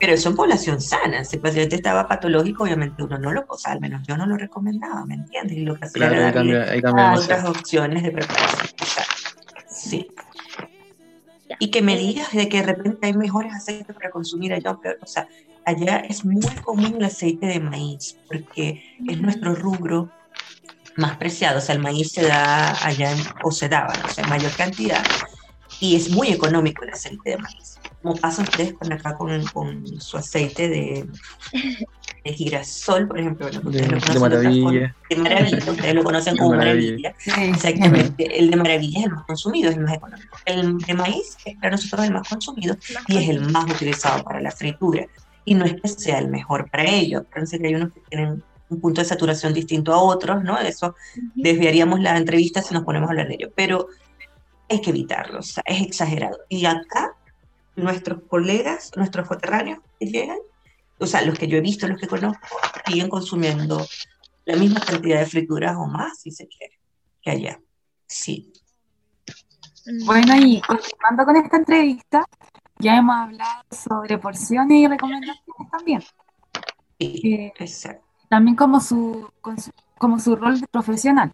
Pero 0.00 0.12
eso 0.14 0.28
en 0.28 0.34
población 0.36 0.80
sana, 0.80 1.24
si 1.24 1.36
el 1.36 1.42
paciente 1.42 1.76
estaba 1.76 2.08
patológico, 2.08 2.64
obviamente 2.64 3.02
uno 3.04 3.16
no 3.18 3.32
lo, 3.32 3.44
o 3.48 3.56
sea, 3.56 3.72
al 3.72 3.80
menos 3.80 4.02
yo 4.06 4.16
no 4.16 4.26
lo 4.26 4.36
recomendaba, 4.36 5.06
¿me 5.06 5.14
entiendes? 5.14 5.56
Y 5.56 5.60
lo 5.60 5.76
que 5.76 5.86
hacía 5.86 6.08
Claro, 6.08 6.14
era 6.16 6.32
darle 6.32 6.82
cambia, 6.82 7.14
otras 7.14 7.44
opciones 7.48 8.02
de 8.02 8.10
preparación. 8.10 8.68
Exacto. 8.80 9.13
Sí. 9.84 10.08
Y 11.58 11.70
que 11.70 11.82
me 11.82 11.96
digas 11.96 12.32
de 12.32 12.48
que 12.48 12.58
de 12.58 12.62
repente 12.62 13.06
hay 13.06 13.14
mejores 13.14 13.52
aceites 13.52 13.94
para 13.94 14.10
consumir 14.10 14.52
allá, 14.52 14.76
pero, 14.82 14.96
o 15.00 15.06
sea, 15.06 15.28
allá 15.64 15.98
es 15.98 16.24
muy 16.24 16.54
común 16.64 16.96
el 16.98 17.04
aceite 17.04 17.46
de 17.46 17.60
maíz, 17.60 18.16
porque 18.26 18.82
es 19.06 19.20
nuestro 19.20 19.54
rubro 19.54 20.10
más 20.96 21.16
preciado, 21.16 21.58
o 21.58 21.60
sea, 21.60 21.74
el 21.74 21.82
maíz 21.82 22.12
se 22.12 22.26
da 22.26 22.70
allá, 22.84 23.12
en, 23.12 23.18
o 23.42 23.50
se 23.50 23.68
daba, 23.68 23.92
o 24.04 24.08
sea, 24.08 24.24
en 24.24 24.30
mayor 24.30 24.52
cantidad, 24.56 25.04
y 25.80 25.96
es 25.96 26.10
muy 26.10 26.28
económico 26.28 26.84
el 26.84 26.90
aceite 26.90 27.30
de 27.30 27.38
maíz. 27.38 27.78
Como 28.02 28.16
pasan 28.16 28.46
ustedes 28.48 28.74
con 28.74 28.92
acá 28.92 29.16
con, 29.16 29.44
con 29.46 30.00
su 30.00 30.16
aceite 30.16 30.68
de, 30.68 31.08
de 32.24 32.32
girasol, 32.32 33.06
por 33.06 33.18
ejemplo, 33.20 33.46
bueno, 33.46 33.60
ustedes 33.68 33.88
De, 33.88 33.94
lo 33.94 34.00
de 34.00 34.00
conocen 34.00 34.12
de 34.12 34.16
otra 34.16 34.20
maravilla. 34.20 34.96
de 35.10 35.16
maravilla, 35.16 35.58
ustedes 35.72 35.94
lo 35.94 36.04
conocen 36.04 36.36
como 36.36 36.54
maravilla. 36.56 37.14
maravilla. 37.26 37.54
Exactamente, 37.54 38.38
el 38.38 38.50
de 38.50 38.56
maravilla 38.56 38.98
es 39.00 39.04
el 39.06 39.12
más 39.12 39.24
consumido, 39.26 39.70
es 39.70 39.76
el 39.76 39.82
más 39.82 39.94
económico. 39.94 40.36
El 40.46 40.78
de 40.78 40.94
maíz 40.94 41.36
es 41.44 41.56
para 41.56 41.70
nosotros 41.72 42.06
el 42.06 42.12
más 42.14 42.28
consumido 42.28 42.76
y 43.08 43.18
es 43.18 43.28
el 43.28 43.40
más 43.50 43.70
utilizado 43.70 44.24
para 44.24 44.40
la 44.40 44.50
fritura. 44.50 45.06
Y 45.44 45.54
no 45.54 45.66
es 45.66 45.74
que 45.80 45.88
sea 45.88 46.18
el 46.18 46.28
mejor 46.28 46.70
para 46.70 46.84
ellos. 46.84 47.22
Acuérdense 47.28 47.58
que 47.58 47.66
hay 47.66 47.74
unos 47.74 47.92
que 47.92 48.00
tienen 48.08 48.42
un 48.70 48.80
punto 48.80 49.02
de 49.02 49.06
saturación 49.06 49.52
distinto 49.52 49.92
a 49.92 49.98
otros, 49.98 50.42
¿no? 50.42 50.58
Eso 50.58 50.94
desviaríamos 51.34 52.00
la 52.00 52.16
entrevista 52.16 52.62
si 52.62 52.72
nos 52.72 52.84
ponemos 52.84 53.08
a 53.08 53.10
hablar 53.10 53.28
de 53.28 53.34
ello. 53.34 53.52
Pero 53.54 53.88
hay 54.70 54.80
que 54.80 54.88
evitarlo, 54.90 55.40
o 55.40 55.42
sea, 55.42 55.62
es 55.66 55.82
exagerado. 55.82 56.38
Y 56.48 56.64
acá, 56.64 57.14
nuestros 57.76 58.22
colegas, 58.28 58.90
nuestros 58.96 59.28
coterráneos 59.28 59.80
que 60.00 60.06
llegan, 60.06 60.38
o 60.98 61.06
sea, 61.06 61.22
los 61.22 61.38
que 61.38 61.48
yo 61.48 61.58
he 61.58 61.60
visto, 61.60 61.88
los 61.88 62.00
que 62.00 62.06
conozco, 62.06 62.46
siguen 62.86 63.08
consumiendo 63.08 63.84
la 64.44 64.56
misma 64.56 64.80
cantidad 64.80 65.20
de 65.20 65.26
frituras 65.26 65.76
o 65.76 65.86
más, 65.86 66.20
si 66.20 66.30
se 66.30 66.46
quiere, 66.46 66.78
que 67.22 67.30
allá. 67.30 67.60
Sí. 68.06 68.52
Mm. 69.86 70.06
Bueno, 70.06 70.36
y 70.36 70.60
continuando 70.60 71.24
con 71.24 71.36
esta 71.36 71.56
entrevista, 71.56 72.24
ya 72.78 72.96
hemos 72.96 73.16
hablado 73.16 73.62
sobre 73.70 74.18
porciones 74.18 74.76
y 74.78 74.86
recomendaciones 74.86 75.70
también. 75.70 76.02
Sí, 76.98 77.20
Eh, 77.24 77.52
exacto. 77.58 78.04
también 78.28 78.56
como 78.56 78.80
su, 78.80 79.30
como 79.98 80.18
su 80.18 80.36
rol 80.36 80.60
de 80.60 80.66
profesional. 80.68 81.32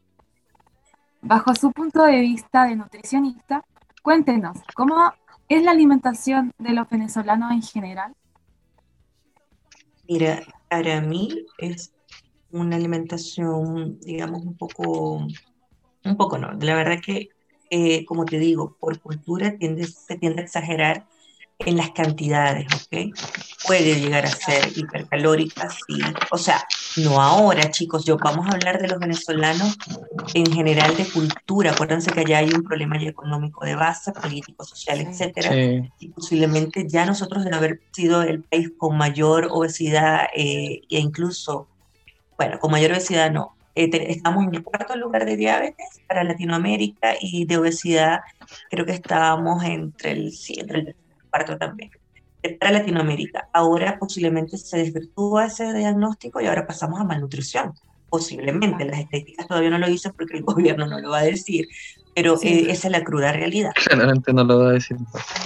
Bajo 1.22 1.54
su 1.54 1.70
punto 1.72 2.04
de 2.04 2.20
vista 2.20 2.64
de 2.64 2.76
nutricionista, 2.76 3.64
cuéntenos, 4.02 4.58
¿cómo 4.74 5.12
es 5.48 5.62
la 5.62 5.72
alimentación 5.72 6.54
de 6.58 6.70
los 6.70 6.88
venezolanos 6.88 7.52
en 7.52 7.62
general? 7.62 8.14
Mira, 10.10 10.42
para 10.68 11.00
mí 11.00 11.46
es 11.58 11.94
una 12.50 12.76
alimentación, 12.76 14.00
digamos, 14.00 14.42
un 14.44 14.56
poco, 14.58 15.18
un 16.04 16.16
poco 16.18 16.38
no. 16.38 16.52
La 16.54 16.74
verdad 16.76 17.00
que, 17.04 17.28
eh, 17.70 18.04
como 18.06 18.28
te 18.28 18.38
digo, 18.38 18.76
por 18.80 19.00
cultura 19.00 19.58
tiende, 19.58 19.86
se 19.86 20.18
tiende 20.18 20.42
a 20.42 20.44
exagerar 20.46 21.08
en 21.66 21.76
las 21.76 21.90
cantidades, 21.90 22.66
¿ok? 22.72 23.16
Puede 23.66 24.00
llegar 24.00 24.24
a 24.24 24.28
ser 24.28 24.76
hipercalórica, 24.76 25.68
sí. 25.70 26.00
O 26.30 26.38
sea, 26.38 26.64
no 26.96 27.20
ahora, 27.20 27.70
chicos. 27.70 28.04
Yo 28.04 28.16
vamos 28.16 28.48
a 28.48 28.52
hablar 28.52 28.80
de 28.80 28.88
los 28.88 28.98
venezolanos 28.98 29.76
en 30.34 30.50
general 30.52 30.96
de 30.96 31.04
cultura. 31.04 31.72
Acuérdense 31.72 32.10
que 32.10 32.20
allá 32.20 32.38
hay 32.38 32.50
un 32.52 32.62
problema 32.62 32.98
ya 32.98 33.10
económico 33.10 33.64
de 33.64 33.74
base, 33.74 34.12
político, 34.12 34.64
social, 34.64 35.00
etcétera 35.00 35.50
Sí. 35.52 35.90
y 36.00 36.08
posiblemente 36.08 36.86
ya 36.88 37.04
nosotros 37.04 37.44
de 37.44 37.54
haber 37.54 37.80
sido 37.92 38.22
el 38.22 38.42
país 38.42 38.72
con 38.76 38.96
mayor 38.96 39.48
obesidad 39.50 40.26
eh, 40.34 40.82
e 40.88 40.98
incluso, 40.98 41.68
bueno, 42.36 42.58
con 42.58 42.70
mayor 42.70 42.92
obesidad 42.92 43.30
no, 43.30 43.54
eh, 43.74 43.90
estamos 43.92 44.46
en 44.46 44.54
el 44.54 44.62
cuarto 44.62 44.96
lugar 44.96 45.24
de 45.24 45.36
diabetes 45.36 46.00
para 46.08 46.24
Latinoamérica 46.24 47.14
y 47.20 47.44
de 47.44 47.58
obesidad 47.58 48.20
creo 48.70 48.86
que 48.86 48.92
estábamos 48.92 49.62
entre 49.64 50.12
el, 50.12 50.32
sí, 50.32 50.54
entre 50.58 50.80
el 50.80 50.96
cuarto 51.30 51.56
también. 51.56 51.90
Eh, 52.42 52.56
Para 52.58 52.72
Latinoamérica, 52.72 53.48
ahora 53.52 53.98
posiblemente 53.98 54.56
se 54.58 54.78
desvirtúa 54.78 55.46
ese 55.46 55.72
diagnóstico 55.72 56.40
y 56.40 56.46
ahora 56.46 56.66
pasamos 56.66 57.00
a 57.00 57.04
malnutrición. 57.04 57.72
Posiblemente, 58.08 58.84
las 58.86 58.98
estadísticas 59.00 59.46
todavía 59.46 59.70
no 59.70 59.78
lo 59.78 59.86
dicen 59.88 60.12
porque 60.16 60.36
el 60.38 60.42
gobierno 60.44 60.86
no 60.86 60.98
lo 61.00 61.10
va 61.10 61.18
a 61.18 61.22
decir, 61.22 61.68
pero 62.14 62.36
Sí. 62.36 62.48
eh, 62.48 62.66
esa 62.72 62.88
es 62.88 62.92
la 62.92 63.04
cruda 63.04 63.30
realidad. 63.32 63.70
Claramente 63.74 64.32
no 64.32 64.42
lo 64.42 64.58
va 64.58 64.70
a 64.70 64.72
decir. 64.72 64.96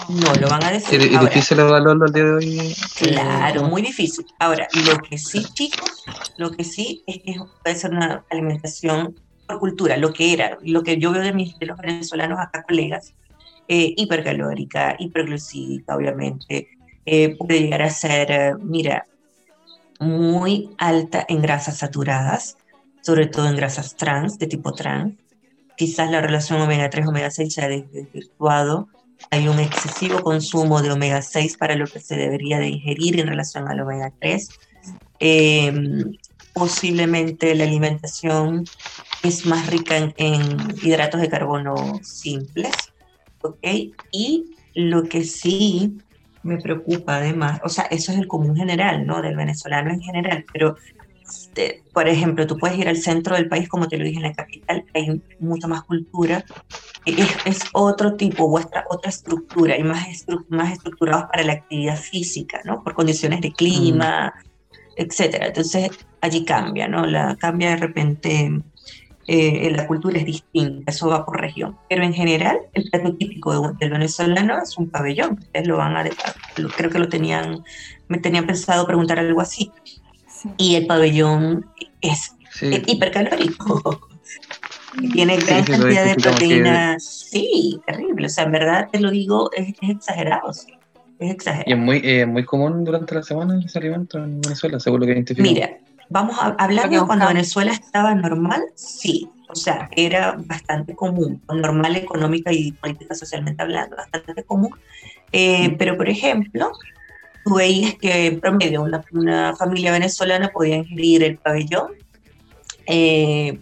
No 0.09 0.35
lo 0.41 0.49
van 0.49 0.65
a 0.65 0.71
Y, 0.71 0.75
decir. 0.75 1.03
y 1.03 1.15
Ahora, 1.15 1.29
difícil 1.29 1.59
evaluarlo 1.59 2.05
al 2.07 2.13
día 2.13 2.25
de 2.25 2.33
hoy. 2.33 2.75
Claro, 2.97 3.61
eh, 3.67 3.69
muy 3.69 3.83
difícil. 3.83 4.25
Ahora, 4.39 4.67
lo 4.87 4.99
que 4.99 5.19
sí, 5.19 5.45
chicos, 5.53 6.05
lo 6.39 6.53
que 6.53 6.65
sí 6.65 7.03
es 7.07 7.19
que 7.19 7.37
puede 7.63 7.77
ser 7.77 7.91
una 7.91 8.25
alimentación 8.31 9.15
por 9.47 9.59
cultura, 9.59 9.99
lo 9.99 10.13
que 10.15 10.33
era, 10.33 10.57
lo 10.63 10.83
que 10.83 10.97
yo 10.97 11.13
veo 11.13 11.21
de, 11.23 11.35
mis, 11.35 11.59
de 11.59 11.67
los 11.67 11.77
venezolanos 11.77 12.39
acá, 12.41 12.63
colegas, 12.67 13.13
eh, 13.69 13.95
hipercalórica, 13.97 14.97
hiperglucídica, 14.99 15.97
obviamente, 15.97 16.69
eh, 17.07 17.37
puede 17.37 17.61
llegar 17.61 17.83
a 17.83 17.91
ser, 17.91 18.31
eh, 18.31 18.53
mira, 18.61 19.07
muy 20.01 20.71
alta 20.79 21.25
en 21.29 21.41
grasas 21.43 21.79
saturadas, 21.79 22.57
sobre 23.03 23.27
todo 23.27 23.49
en 23.49 23.57
grasas 23.57 23.97
trans, 23.97 24.39
de 24.39 24.47
tipo 24.47 24.73
trans. 24.73 25.15
Quizás 25.77 26.11
la 26.11 26.21
relación 26.21 26.61
omega 26.61 26.89
3, 26.91 27.07
omega 27.07 27.31
6 27.31 27.55
se 27.55 27.63
ha 27.63 27.69
des- 27.69 27.91
desvirtuado. 27.93 28.89
Hay 29.31 29.49
un 29.49 29.59
excesivo 29.59 30.23
consumo 30.23 30.83
de 30.83 30.93
omega 30.93 31.21
6 31.23 31.57
para 31.57 31.75
lo 31.75 31.87
que 31.87 32.01
se 32.01 32.17
debería 32.17 32.59
de 32.59 32.69
ingerir 32.69 33.19
en 33.21 33.27
relación 33.29 33.69
al 33.69 33.81
omega 33.81 34.13
3. 34.21 34.51
Eh, 35.21 35.73
posiblemente 36.53 37.55
la 37.55 37.65
alimentación 37.65 38.65
es 39.23 39.47
más 39.47 39.67
rica 39.69 39.97
en 40.17 40.43
hidratos 40.83 41.21
de 41.21 41.29
carbono 41.29 42.01
simples, 42.03 42.71
¿ok? 43.45 43.59
Y 44.11 44.59
lo 44.75 45.09
que 45.09 45.25
sí 45.25 46.03
me 46.43 46.59
preocupa 46.59 47.17
además, 47.17 47.61
o 47.65 47.69
sea, 47.69 47.85
eso 47.85 48.13
es 48.13 48.19
el 48.19 48.27
común 48.29 48.57
general, 48.57 49.07
¿no? 49.07 49.23
Del 49.23 49.37
venezolano 49.37 49.91
en 49.91 50.01
general, 50.01 50.47
pero 50.53 50.77
este, 51.27 51.85
por 51.93 52.09
ejemplo, 52.09 52.47
tú 52.47 52.59
puedes 52.59 52.79
ir 52.79 52.89
al 52.89 52.97
centro 52.99 53.37
del 53.37 53.49
país, 53.49 53.69
como 53.69 53.89
te 53.89 53.97
lo 53.99 54.05
dije 54.05 54.17
en 54.17 54.23
la 54.25 54.35
capital, 54.35 54.85
hay 54.95 55.23
mucha 55.39 55.69
más 55.69 55.85
cultura, 55.85 56.45
es, 57.05 57.41
es 57.45 57.69
otro 57.73 58.17
tipo, 58.17 58.51
otra, 58.53 58.85
otra 58.91 59.11
estructura, 59.11 59.79
y 59.79 59.85
más, 59.85 60.07
estru- 60.09 60.45
más 60.49 60.73
estructurados 60.73 61.27
para 61.31 61.45
la 61.45 61.53
actividad 61.55 61.97
física, 61.99 62.61
¿no? 62.65 62.83
Por 62.83 62.95
condiciones 62.95 63.41
de 63.41 63.55
clima, 63.55 64.33
etcétera. 64.97 65.47
Entonces, 65.49 65.91
allí 66.21 66.45
cambia, 66.45 66.89
¿no? 66.89 67.07
La, 67.07 67.37
cambia 67.37 67.71
de 67.71 67.77
repente, 67.77 68.51
eh, 69.27 69.71
la 69.75 69.87
cultura 69.87 70.19
es 70.19 70.25
distinta, 70.27 70.91
eso 70.93 71.09
va 71.09 71.25
por 71.25 71.41
región. 71.41 71.77
Pero 71.89 72.03
en 72.05 72.13
general, 72.13 72.59
el 72.75 72.91
plato 72.91 73.15
típico 73.17 73.53
de- 73.69 73.75
del 73.79 73.91
venezolano 73.91 74.59
es 74.63 74.77
un 74.79 74.91
pabellón, 74.91 75.39
ustedes 75.41 75.67
lo 75.67 75.77
van 75.79 75.97
a, 75.97 76.05
lo- 76.05 76.69
creo 76.69 76.91
que 76.91 76.99
lo 76.99 77.09
tenían, 77.09 77.65
me 78.09 78.19
tenían 78.19 78.47
pensado 78.47 78.87
preguntar 78.87 79.19
algo 79.19 79.41
así, 79.41 79.73
Sí. 80.27 80.51
y 80.59 80.75
el 80.75 80.87
pabellón 80.87 81.67
es 82.01 82.35
Sí. 82.53 82.83
hipercalórico. 82.87 84.09
Y 85.01 85.11
Tiene 85.11 85.37
gran 85.39 85.65
sí, 85.65 85.73
cantidad 85.73 86.05
de 86.05 86.15
proteínas. 86.15 87.05
Sí, 87.31 87.81
terrible. 87.87 88.27
O 88.27 88.29
sea, 88.31 88.45
en 88.45 88.53
verdad 88.53 88.89
te 88.93 89.01
lo 89.01 89.11
digo, 89.11 89.51
es, 89.53 89.75
es 89.81 89.91
exagerado. 89.91 90.53
sí. 90.53 90.73
Es 91.19 91.29
Y 91.29 91.31
exagerado. 91.33 91.71
es 91.77 91.79
muy, 91.79 92.01
eh, 92.05 92.27
muy 92.27 92.45
común 92.45 92.85
durante 92.85 93.15
la 93.15 93.23
semana 93.23 93.59
ese 93.65 93.79
alimento 93.79 94.19
en 94.19 94.41
Venezuela, 94.41 94.79
según 94.79 95.01
lo 95.01 95.07
que 95.07 95.13
identificamos. 95.13 95.53
Mira, 95.53 95.71
vamos 96.09 96.37
a 96.41 96.55
hablar 96.59 96.91
de 96.91 97.01
cuando. 97.05 97.27
Venezuela 97.27 97.73
estaba 97.73 98.15
normal, 98.15 98.63
sí. 98.75 99.29
O 99.49 99.55
sea, 99.55 99.89
era 99.95 100.37
bastante 100.37 100.95
común, 100.95 101.43
normal 101.49 101.97
económica 101.97 102.53
y 102.53 102.73
política 102.73 103.15
socialmente 103.15 103.63
hablando, 103.63 103.97
bastante 103.97 104.43
común. 104.45 104.71
Eh, 105.33 105.77
pero, 105.79 105.97
por 105.97 106.09
ejemplo, 106.09 106.73
tú 107.45 107.57
veías 107.57 107.95
que 107.95 108.27
en 108.27 108.41
promedio 108.41 108.83
una, 108.83 109.05
una 109.13 109.55
familia 109.55 109.93
venezolana 109.93 110.49
podía 110.49 110.77
ingerir 110.77 111.23
el 111.23 111.39
pabellón, 111.39 111.93
eh, 112.87 113.61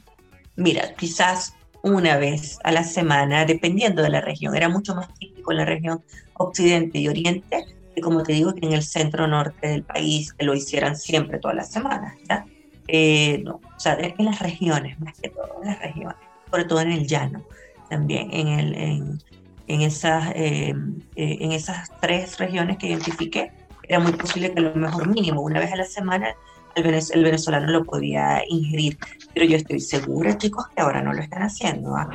mira, 0.56 0.94
quizás 0.94 1.54
una 1.82 2.16
vez 2.16 2.58
a 2.64 2.72
la 2.72 2.84
semana, 2.84 3.44
dependiendo 3.44 4.02
de 4.02 4.10
la 4.10 4.20
región. 4.20 4.56
Era 4.56 4.68
mucho 4.68 4.94
más 4.94 5.12
típico 5.14 5.52
en 5.52 5.58
la 5.58 5.64
región 5.64 6.02
occidente 6.34 6.98
y 6.98 7.08
oriente, 7.08 7.64
que 7.94 8.00
como 8.00 8.22
te 8.22 8.32
digo, 8.32 8.52
en 8.60 8.72
el 8.72 8.82
centro 8.82 9.26
norte 9.26 9.68
del 9.68 9.84
país 9.84 10.32
que 10.32 10.44
lo 10.44 10.54
hicieran 10.54 10.96
siempre, 10.96 11.38
todas 11.38 11.56
las 11.56 11.70
semanas. 11.70 12.16
¿ya? 12.28 12.44
Eh, 12.88 13.42
no, 13.44 13.54
o 13.54 13.78
sea, 13.80 13.96
en 14.00 14.24
las 14.24 14.40
regiones, 14.40 14.98
más 15.00 15.18
que 15.20 15.28
todo, 15.30 15.60
en 15.62 15.68
las 15.68 15.78
regiones, 15.80 16.16
sobre 16.50 16.64
todo 16.64 16.80
en 16.80 16.92
el 16.92 17.06
llano, 17.06 17.42
también, 17.88 18.28
en, 18.32 18.48
el, 18.48 18.74
en, 18.74 19.18
en 19.66 19.80
esas, 19.82 20.32
eh, 20.34 20.74
eh, 21.16 21.38
en 21.40 21.52
esas 21.52 21.90
tres 22.00 22.38
regiones 22.38 22.78
que 22.78 22.88
identifiqué, 22.88 23.52
era 23.88 23.98
muy 23.98 24.12
posible 24.12 24.52
que 24.52 24.60
a 24.60 24.62
lo 24.62 24.74
mejor 24.74 25.08
mínimo 25.08 25.42
una 25.42 25.60
vez 25.60 25.72
a 25.72 25.76
la 25.76 25.84
semana 25.84 26.34
el, 26.74 26.84
venez- 26.84 27.10
el 27.14 27.22
venezolano 27.24 27.70
lo 27.70 27.84
podía 27.84 28.42
ingerir, 28.48 28.96
pero 29.34 29.44
yo 29.46 29.56
estoy 29.56 29.80
segura, 29.80 30.38
chicos, 30.38 30.64
que 30.74 30.80
ahora 30.80 31.02
no 31.02 31.12
lo 31.12 31.20
están 31.20 31.42
haciendo. 31.42 31.94
¿ah? 31.96 32.08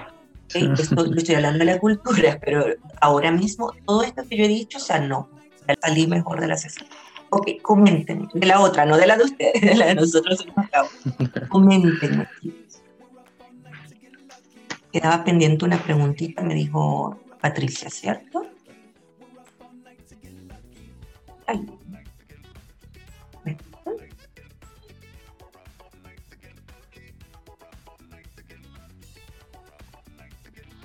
¿Ok? 0.45 0.79
Esto, 0.79 1.13
estoy 1.13 1.35
hablando 1.35 1.59
de 1.59 1.65
la 1.65 1.79
cultura, 1.79 2.39
pero 2.43 2.65
ahora 3.01 3.31
mismo 3.31 3.71
todo 3.85 4.03
esto 4.03 4.23
que 4.27 4.37
yo 4.37 4.45
he 4.45 4.47
dicho, 4.47 4.77
o 4.77 4.81
sea, 4.81 4.99
no, 4.99 5.29
salí 5.81 6.07
mejor 6.07 6.39
de 6.39 6.47
la 6.47 6.57
sesión. 6.57 6.87
Ok, 7.29 7.61
comenten, 7.61 8.29
de 8.33 8.47
la 8.47 8.61
otra, 8.61 8.85
no 8.85 8.97
de 8.97 9.05
la 9.05 9.17
de 9.17 9.25
ustedes, 9.25 9.61
de 9.61 9.75
la 9.75 9.87
de 9.87 9.95
nosotros. 9.95 10.39
chicos. 10.39 10.65
Quedaba 14.91 15.23
pendiente 15.23 15.65
una 15.65 15.77
preguntita, 15.77 16.41
me 16.41 16.55
dijo 16.55 17.19
Patricia, 17.41 17.89
¿cierto? 17.89 18.45
Ay. 21.45 21.65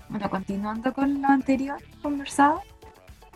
Bueno, 0.08 0.28
continuando 0.28 0.92
con 0.92 1.22
lo 1.22 1.28
anterior 1.28 1.78
conversado, 2.02 2.62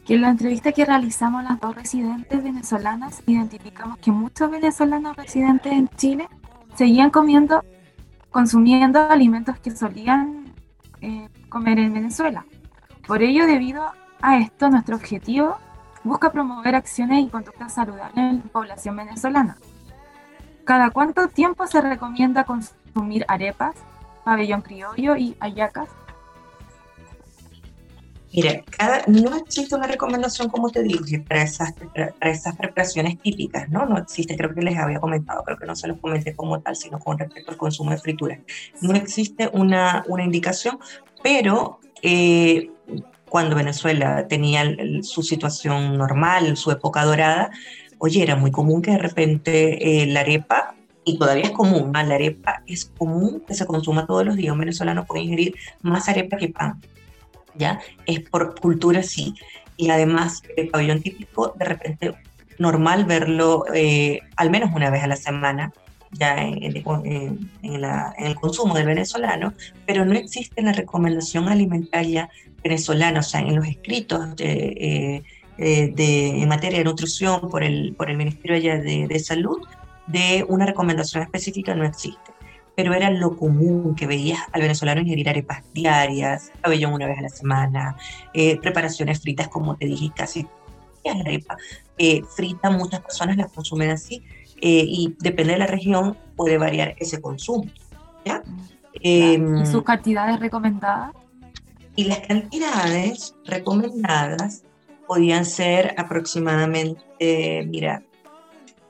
que 0.06 0.14
en 0.14 0.22
la 0.22 0.30
entrevista 0.30 0.70
que 0.70 0.84
realizamos 0.84 1.42
las 1.42 1.58
dos 1.58 1.74
residentes 1.74 2.42
venezolanas, 2.42 3.22
identificamos 3.26 3.98
que 3.98 4.12
muchos 4.12 4.50
venezolanos 4.50 5.16
residentes 5.16 5.72
en 5.72 5.88
Chile 5.88 6.28
seguían 6.76 7.10
comiendo, 7.10 7.64
consumiendo 8.30 9.00
alimentos 9.00 9.58
que 9.58 9.72
solían 9.72 10.54
eh, 11.00 11.28
comer 11.48 11.80
en 11.80 11.92
Venezuela. 11.92 12.46
Por 13.06 13.22
ello, 13.22 13.46
debido 13.46 13.84
a 14.22 14.38
esto, 14.38 14.70
nuestro 14.70 14.94
objetivo 14.94 15.56
busca 16.04 16.30
promover 16.30 16.76
acciones 16.76 17.24
y 17.24 17.28
conductas 17.28 17.74
saludables 17.74 18.16
en 18.16 18.38
la 18.38 18.52
población 18.52 18.94
venezolana. 18.96 19.56
¿Cada 20.64 20.90
cuánto 20.90 21.26
tiempo 21.28 21.66
se 21.66 21.80
recomienda 21.80 22.44
consumir 22.44 23.24
arepas, 23.26 23.74
pabellón 24.24 24.62
criollo 24.62 25.16
y 25.16 25.36
ayacas? 25.40 25.88
Mira, 28.36 28.62
cada, 28.68 29.02
no 29.06 29.34
existe 29.34 29.74
una 29.74 29.86
recomendación, 29.86 30.50
como 30.50 30.68
te 30.68 30.82
dije, 30.82 31.20
para 31.20 31.42
esas, 31.42 31.72
para 31.72 32.30
esas 32.30 32.54
preparaciones 32.54 33.18
típicas, 33.18 33.70
¿no? 33.70 33.86
No 33.86 33.96
existe, 33.96 34.36
creo 34.36 34.54
que 34.54 34.60
les 34.60 34.76
había 34.76 35.00
comentado, 35.00 35.42
creo 35.42 35.56
que 35.56 35.64
no 35.64 35.74
se 35.74 35.88
los 35.88 35.98
comenté 35.98 36.36
como 36.36 36.60
tal, 36.60 36.76
sino 36.76 36.98
con 36.98 37.18
respecto 37.18 37.52
al 37.52 37.56
consumo 37.56 37.92
de 37.92 37.96
frituras. 37.96 38.40
No 38.82 38.94
existe 38.94 39.48
una, 39.54 40.04
una 40.06 40.22
indicación, 40.22 40.78
pero 41.22 41.80
eh, 42.02 42.70
cuando 43.26 43.56
Venezuela 43.56 44.28
tenía 44.28 44.64
su 45.00 45.22
situación 45.22 45.96
normal, 45.96 46.58
su 46.58 46.70
época 46.70 47.06
dorada, 47.06 47.50
oye, 47.96 48.22
era 48.22 48.36
muy 48.36 48.50
común 48.50 48.82
que 48.82 48.90
de 48.90 48.98
repente 48.98 50.02
eh, 50.02 50.06
la 50.08 50.20
arepa, 50.20 50.74
y 51.06 51.16
todavía 51.16 51.44
es 51.44 51.52
común, 51.52 51.90
la 51.94 52.00
arepa 52.00 52.62
es 52.66 52.84
común 52.84 53.42
que 53.48 53.54
se 53.54 53.64
consuma 53.64 54.06
todos 54.06 54.26
los 54.26 54.36
días, 54.36 54.52
un 54.52 54.58
venezolano 54.58 55.06
puede 55.06 55.22
ingerir 55.22 55.54
más 55.80 56.06
arepa 56.10 56.36
que 56.36 56.48
pan 56.50 56.82
¿ya? 57.58 57.80
Es 58.06 58.20
por 58.20 58.58
cultura, 58.60 59.02
sí. 59.02 59.34
Y 59.76 59.90
además, 59.90 60.42
el 60.56 60.68
pabellón 60.68 61.02
típico, 61.02 61.54
de 61.58 61.64
repente, 61.64 62.14
normal 62.58 63.04
verlo 63.04 63.64
eh, 63.74 64.20
al 64.36 64.50
menos 64.50 64.70
una 64.74 64.90
vez 64.90 65.02
a 65.02 65.06
la 65.06 65.16
semana, 65.16 65.72
ya 66.12 66.42
en, 66.42 66.62
el 66.62 68.34
consumo 68.36 68.74
del 68.74 68.86
venezolano, 68.86 69.52
pero 69.84 70.04
no 70.04 70.14
existe 70.14 70.62
la 70.62 70.72
recomendación 70.72 71.48
alimentaria 71.48 72.30
venezolana, 72.62 73.20
o 73.20 73.22
sea, 73.22 73.40
en 73.40 73.56
los 73.56 73.66
escritos 73.66 74.36
de, 74.36 75.22
eh, 75.58 75.92
de, 75.94 76.42
en 76.42 76.48
materia 76.48 76.78
de 76.78 76.84
nutrición 76.84 77.50
por 77.50 77.62
el, 77.62 77.94
por 77.96 78.10
el 78.10 78.16
Ministerio 78.16 78.80
de, 78.82 79.06
de 79.06 79.18
Salud, 79.18 79.58
de 80.06 80.44
una 80.48 80.64
recomendación 80.64 81.22
específica 81.22 81.74
no 81.74 81.84
existe 81.84 82.35
pero 82.76 82.92
era 82.92 83.10
lo 83.10 83.36
común 83.36 83.94
que 83.96 84.06
veías 84.06 84.38
al 84.52 84.60
venezolano 84.60 85.00
ingerir 85.00 85.30
arepas 85.30 85.64
diarias, 85.72 86.52
pabellón 86.60 86.92
una 86.92 87.06
vez 87.06 87.18
a 87.18 87.22
la 87.22 87.28
semana, 87.30 87.96
eh, 88.34 88.60
preparaciones 88.60 89.20
fritas, 89.20 89.48
como 89.48 89.76
te 89.76 89.86
dije, 89.86 90.12
casi 90.14 90.46
la 91.02 91.12
arepa 91.12 91.56
eh, 91.96 92.22
frita, 92.22 92.70
muchas 92.70 93.00
personas 93.00 93.38
la 93.38 93.46
consumen 93.48 93.90
así, 93.90 94.22
eh, 94.60 94.84
y 94.86 95.16
depende 95.18 95.54
de 95.54 95.58
la 95.60 95.66
región, 95.66 96.18
puede 96.36 96.58
variar 96.58 96.94
ese 96.98 97.20
consumo. 97.20 97.64
¿ya? 98.26 98.42
Em, 99.00 99.62
¿Y 99.62 99.66
sus 99.66 99.82
cantidades 99.82 100.38
recomendadas? 100.38 101.12
Y 101.94 102.04
las 102.04 102.20
cantidades 102.20 103.34
recomendadas 103.46 104.64
podían 105.06 105.46
ser 105.46 105.94
aproximadamente, 105.96 107.00
mira, 107.68 108.02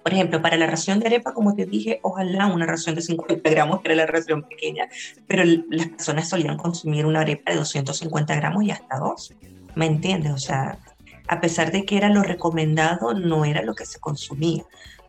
por 0.06 0.14
ejemplo, 0.14 0.40
para 0.40 0.56
la 0.56 0.68
ración 0.68 1.00
de 1.00 1.08
arepa, 1.08 1.34
como 1.34 1.56
te 1.56 1.66
dije, 1.66 1.98
ojalá 2.00 2.46
una 2.46 2.64
ración 2.64 2.94
de 2.94 3.02
50 3.02 3.50
gramos, 3.50 3.80
que 3.80 3.88
era 3.88 3.96
la 3.96 4.06
ración 4.06 4.44
pequeña, 4.44 4.88
pero 5.26 5.42
las 5.68 5.88
personas 5.88 6.28
solían 6.28 6.56
consumir 6.58 7.06
una 7.06 7.22
arepa 7.22 7.50
de 7.50 7.58
250 7.58 8.36
gramos 8.36 8.62
y 8.62 8.70
hasta 8.70 8.98
dos. 8.98 9.34
¿Me 9.74 9.86
entiendes? 9.86 10.30
O 10.30 10.38
sea, 10.38 10.78
a 11.26 11.40
pesar 11.40 11.72
de 11.72 11.84
que 11.84 11.96
era 11.96 12.08
lo 12.08 12.22
recomendado, 12.22 13.14
no 13.14 13.44
era 13.44 13.62
lo 13.62 13.74
que 13.74 13.84
se 13.84 13.98
consumía. 13.98 14.62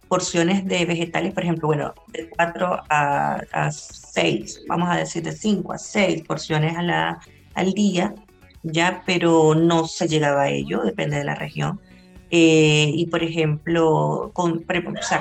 Porciones 0.07 0.65
de 0.65 0.83
vegetales, 0.86 1.31
por 1.31 1.43
ejemplo, 1.43 1.67
bueno, 1.67 1.93
de 2.07 2.31
4 2.31 2.83
a, 2.89 3.41
a 3.51 3.71
6, 3.71 4.63
vamos 4.67 4.89
a 4.89 4.95
decir 4.97 5.21
de 5.21 5.31
5 5.31 5.73
a 5.73 5.77
6 5.77 6.23
porciones 6.23 6.75
a 6.75 6.81
la, 6.81 7.19
al 7.53 7.71
día, 7.73 8.15
ya, 8.63 9.03
pero 9.05 9.53
no 9.53 9.86
se 9.88 10.07
llegaba 10.07 10.41
a 10.41 10.49
ello, 10.49 10.81
depende 10.81 11.17
de 11.17 11.23
la 11.23 11.36
región. 11.36 11.79
Eh, 12.29 12.91
y 12.93 13.05
por 13.07 13.23
ejemplo, 13.23 14.31
con, 14.33 14.65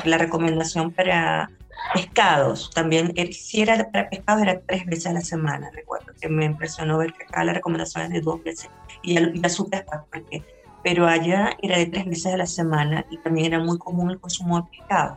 la 0.05 0.19
recomendación 0.19 0.93
para 0.93 1.51
pescados, 1.95 2.71
también 2.75 3.15
si 3.33 3.63
era 3.63 3.91
para 3.91 4.11
pescado 4.11 4.43
era 4.43 4.61
tres 4.61 4.87
veces 4.87 5.07
a 5.07 5.13
la 5.13 5.21
semana, 5.21 5.71
recuerdo 5.73 6.13
que 6.21 6.29
me 6.29 6.45
impresionó 6.45 6.99
ver 6.99 7.13
que 7.13 7.25
acá 7.25 7.45
la 7.45 7.53
recomendación 7.53 8.05
es 8.05 8.11
de 8.11 8.21
dos 8.21 8.43
veces 8.43 8.71
y 9.03 9.15
ya, 9.15 9.31
ya 9.33 9.49
supe 9.49 9.85
porque, 10.11 10.43
pero 10.83 11.07
allá 11.07 11.57
era 11.63 11.79
de 11.79 11.87
tres 11.87 12.07
veces 12.07 12.33
a 12.33 12.37
la 12.37 12.47
semana 12.47 13.05
y 13.11 13.19
también 13.19 13.47
era 13.47 13.59
muy 13.61 13.79
común 13.79 14.11
el 14.11 14.19
consumo 14.19 14.61
de 14.61 14.79
pescado, 14.79 15.17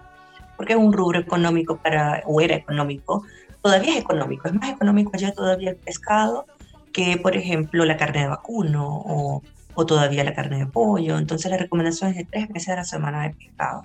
porque 0.58 0.74
es 0.74 0.80
un 0.80 0.94
rubro 0.94 1.20
económico 1.20 1.78
para, 1.78 2.22
o 2.28 2.40
era 2.40 2.56
económico, 2.56 3.24
todavía 3.64 3.94
es 3.94 4.02
económico, 4.02 4.48
es 4.48 4.54
más 4.54 4.70
económico 4.70 5.12
allá 5.16 5.34
todavía 5.34 5.72
el 5.72 5.78
pescado 5.78 6.46
que 6.92 7.18
por 7.18 7.36
ejemplo 7.36 7.86
la 7.86 7.98
carne 7.98 8.22
de 8.22 8.28
vacuno 8.28 9.04
o 9.06 9.42
o 9.80 9.86
todavía 9.86 10.26
la 10.26 10.34
carne 10.34 10.60
de 10.60 10.66
pollo. 10.66 11.18
Entonces 11.18 11.50
la 11.50 11.56
recomendación 11.58 12.10
es 12.10 12.18
de 12.18 12.26
tres 12.26 12.50
veces 12.50 12.70
a 12.70 12.76
la 12.76 12.84
semana 12.84 13.24
de 13.24 13.30
pescado. 13.34 13.84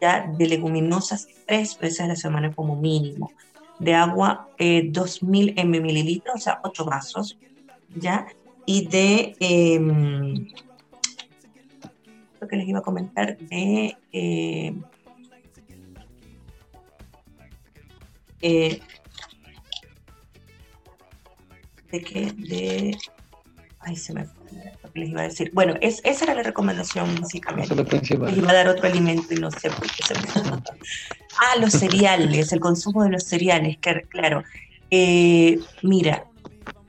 Ya 0.00 0.26
de 0.26 0.46
leguminosas 0.48 1.28
tres 1.46 1.78
veces 1.78 2.00
a 2.00 2.08
la 2.08 2.16
semana 2.16 2.52
como 2.52 2.74
mínimo. 2.74 3.30
De 3.78 3.94
agua 3.94 4.48
eh, 4.58 4.88
2000 4.90 5.54
mililitros, 5.64 6.34
o 6.34 6.38
sea, 6.40 6.60
8 6.64 6.84
vasos. 6.84 7.38
¿Ya? 7.94 8.26
Y 8.66 8.88
de... 8.88 9.36
Eh, 9.38 9.78
lo 12.40 12.48
que 12.48 12.56
les 12.56 12.68
iba 12.68 12.80
a 12.80 12.82
comentar 12.82 13.38
de... 13.38 13.96
Eh, 14.12 14.74
eh, 18.40 18.80
de 21.92 22.00
que 22.02 22.32
de 22.32 22.98
ay 23.80 23.96
se 23.96 24.12
me 24.12 24.26
les 24.94 25.08
iba 25.10 25.20
a 25.20 25.24
decir. 25.24 25.50
Bueno, 25.52 25.74
es, 25.80 26.00
esa 26.04 26.24
era 26.24 26.34
la 26.34 26.42
recomendación 26.42 27.20
básicamente. 27.20 27.74
Les 27.74 28.36
iba 28.36 28.50
a 28.50 28.54
dar 28.54 28.68
otro 28.68 28.86
alimento 28.86 29.34
y 29.34 29.36
no 29.36 29.50
sé 29.50 29.70
por 29.70 29.86
qué 29.86 30.02
se 30.02 30.14
me... 30.14 30.28
ah, 30.42 31.58
los 31.60 31.72
cereales, 31.72 32.52
el 32.52 32.60
consumo 32.60 33.04
de 33.04 33.10
los 33.10 33.24
cereales, 33.24 33.78
que 33.78 34.02
claro. 34.02 34.42
Eh, 34.90 35.60
mira, 35.82 36.26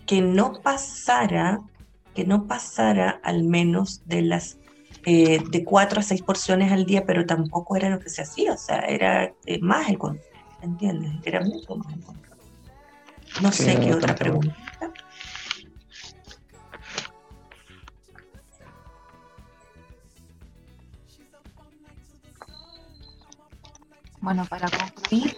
que 0.05 0.21
no 0.21 0.61
pasara, 0.61 1.61
que 2.15 2.25
no 2.25 2.47
pasara 2.47 3.19
al 3.23 3.43
menos 3.43 4.01
de 4.05 4.21
las 4.21 4.57
eh, 5.05 5.41
de 5.49 5.63
cuatro 5.63 6.01
a 6.01 6.03
seis 6.03 6.21
porciones 6.21 6.71
al 6.71 6.85
día, 6.85 7.05
pero 7.05 7.25
tampoco 7.25 7.75
era 7.75 7.89
lo 7.89 7.99
que 7.99 8.09
se 8.09 8.21
hacía, 8.21 8.53
o 8.53 8.57
sea, 8.57 8.79
era 8.79 9.31
eh, 9.45 9.59
más 9.61 9.89
el 9.89 9.97
consumo, 9.97 10.23
¿entiendes? 10.61 11.11
Era 11.23 11.41
mucho 11.41 11.75
más 11.77 11.93
el 11.93 12.03
consumo. 12.03 12.29
No 13.41 13.51
sé 13.51 13.79
qué 13.79 13.93
otra 13.93 14.15
pregunta. 14.15 14.55
Bueno, 24.29 24.45
para 24.45 24.67
concluir, 24.69 25.35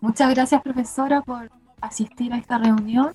muchas 0.00 0.34
gracias 0.34 0.60
profesora 0.62 1.22
por 1.22 1.48
asistir 1.80 2.32
a 2.32 2.38
esta 2.38 2.58
reunión. 2.58 3.14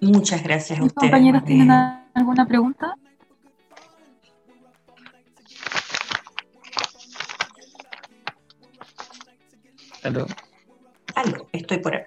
Muchas 0.00 0.42
gracias 0.42 0.80
a 0.80 0.84
ustedes. 0.84 1.10
compañeros 1.10 1.44
tienen 1.44 1.70
alguna 2.14 2.46
pregunta? 2.46 2.94
Aló. 10.02 10.26
Aló, 11.14 11.48
estoy 11.52 11.78
por 11.80 11.94
ahí. 11.94 12.04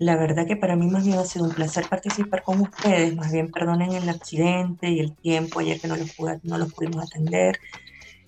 La 0.00 0.16
verdad 0.16 0.44
que 0.44 0.56
para 0.56 0.74
mí 0.74 0.88
más 0.88 1.04
bien 1.04 1.20
ha 1.20 1.24
sido 1.24 1.44
un 1.44 1.54
placer 1.54 1.88
participar 1.88 2.42
con 2.42 2.60
ustedes, 2.60 3.14
más 3.14 3.30
bien 3.30 3.48
perdonen 3.52 3.92
el 3.92 4.08
accidente 4.08 4.90
y 4.90 4.98
el 4.98 5.14
tiempo 5.14 5.60
ayer 5.60 5.80
que 5.80 5.86
no 5.86 5.94
los, 5.94 6.16
no 6.42 6.58
los 6.58 6.74
pudimos 6.74 7.04
atender. 7.04 7.60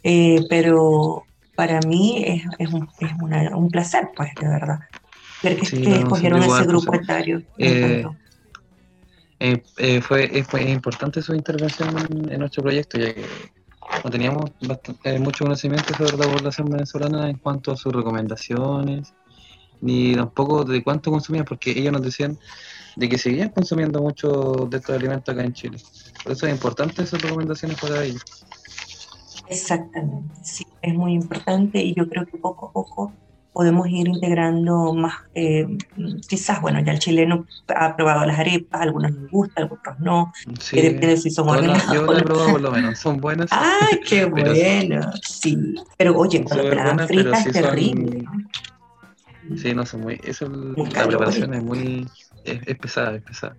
Eh, 0.04 0.44
pero 0.50 1.24
para 1.56 1.80
mí 1.80 2.22
es, 2.26 2.42
es, 2.58 2.72
un, 2.72 2.88
es 3.00 3.10
una, 3.22 3.56
un, 3.56 3.70
placer, 3.70 4.10
pues, 4.14 4.30
de 4.38 4.46
verdad, 4.46 4.80
ver 5.42 5.56
que, 5.56 5.96
escogieron 5.96 6.42
ese 6.42 6.64
grupo 6.64 6.94
etario. 6.94 7.42
Eh, 7.58 8.04
eh, 9.78 10.00
fue, 10.00 10.44
fue 10.44 10.70
importante 10.70 11.22
su 11.22 11.34
intervención 11.34 11.96
en, 12.30 12.38
nuestro 12.38 12.62
proyecto, 12.62 12.98
ya 12.98 13.14
que 13.14 13.24
no 14.04 14.10
teníamos 14.10 14.50
mucho 15.20 15.44
conocimiento 15.44 15.94
sobre 15.94 16.18
la 16.18 16.32
población 16.32 16.68
venezolana 16.68 17.30
en 17.30 17.38
cuanto 17.38 17.72
a 17.72 17.76
sus 17.76 17.92
recomendaciones, 17.92 19.14
ni 19.80 20.14
tampoco 20.14 20.64
de 20.64 20.82
cuánto 20.82 21.10
consumían, 21.10 21.46
porque 21.46 21.70
ellos 21.70 21.92
nos 21.92 22.02
decían 22.02 22.38
de 22.96 23.08
que 23.08 23.18
seguían 23.18 23.48
consumiendo 23.48 24.00
mucho 24.00 24.68
de 24.70 24.76
estos 24.76 24.96
alimentos 24.96 25.34
acá 25.34 25.44
en 25.44 25.52
Chile. 25.52 25.78
Por 26.22 26.32
eso 26.32 26.46
es 26.46 26.52
importante 26.52 27.02
esas 27.02 27.20
recomendaciones 27.20 27.80
para 27.80 28.04
ellos. 28.04 28.22
Exactamente, 29.48 30.35
sí, 30.42 30.66
es 30.83 30.94
muy 30.94 31.12
importante 31.14 31.83
y 31.83 31.94
yo 31.94 32.09
creo 32.09 32.26
que 32.26 32.38
poco 32.38 32.68
a 32.68 32.72
poco 32.72 33.12
podemos 33.52 33.87
ir 33.88 34.09
integrando 34.09 34.92
más, 34.94 35.14
eh, 35.35 35.64
quizás, 36.28 36.61
bueno, 36.61 36.80
ya 36.80 36.92
el 36.92 36.98
chileno 36.98 37.46
ha 37.68 37.94
probado 37.96 38.26
las 38.26 38.37
arepas, 38.38 38.80
algunos 38.80 39.12
les 39.12 39.30
gustan, 39.30 39.64
otros 39.70 39.98
no, 40.00 40.33
Sí, 40.59 40.80
depende 40.80 41.16
si 41.16 41.30
son 41.30 41.46
las- 41.46 41.57
horneadas 41.59 41.92
yo 41.92 42.04
las 42.07 42.20
he 42.20 42.24
probado 42.24 42.50
por 42.50 42.61
lo 42.61 42.70
menos, 42.72 42.98
son 42.98 43.18
buenas. 43.18 43.48
¡Ay, 43.52 44.00
qué 44.09 44.26
Pero- 44.26 44.52
bueno! 44.54 45.11
Sí, 45.22 45.57
pero 45.96 46.16
oye, 46.18 46.42
cuando 46.42 46.64
te 46.64 46.70
Súper 46.70 46.76
la 46.78 46.85
dan 46.85 46.96
buenas, 46.96 47.09
pero 47.09 47.22
frita 47.22 47.37
es 47.38 47.44
sí 47.44 47.52
son- 47.52 47.62
terrible. 47.62 48.22
¿no? 48.22 49.57
Sí, 49.59 49.74
no 49.74 49.85
son 49.87 50.00
muy. 50.00 50.20
Eso, 50.24 50.48
Muy 50.48 50.90
la 50.90 51.07
preparación 51.07 51.50
calórica. 51.50 51.57
es 51.59 51.62
muy. 51.64 52.09
Es, 52.44 52.61
es 52.66 52.78
pesada, 52.78 53.14
es 53.14 53.22
pesada. 53.22 53.57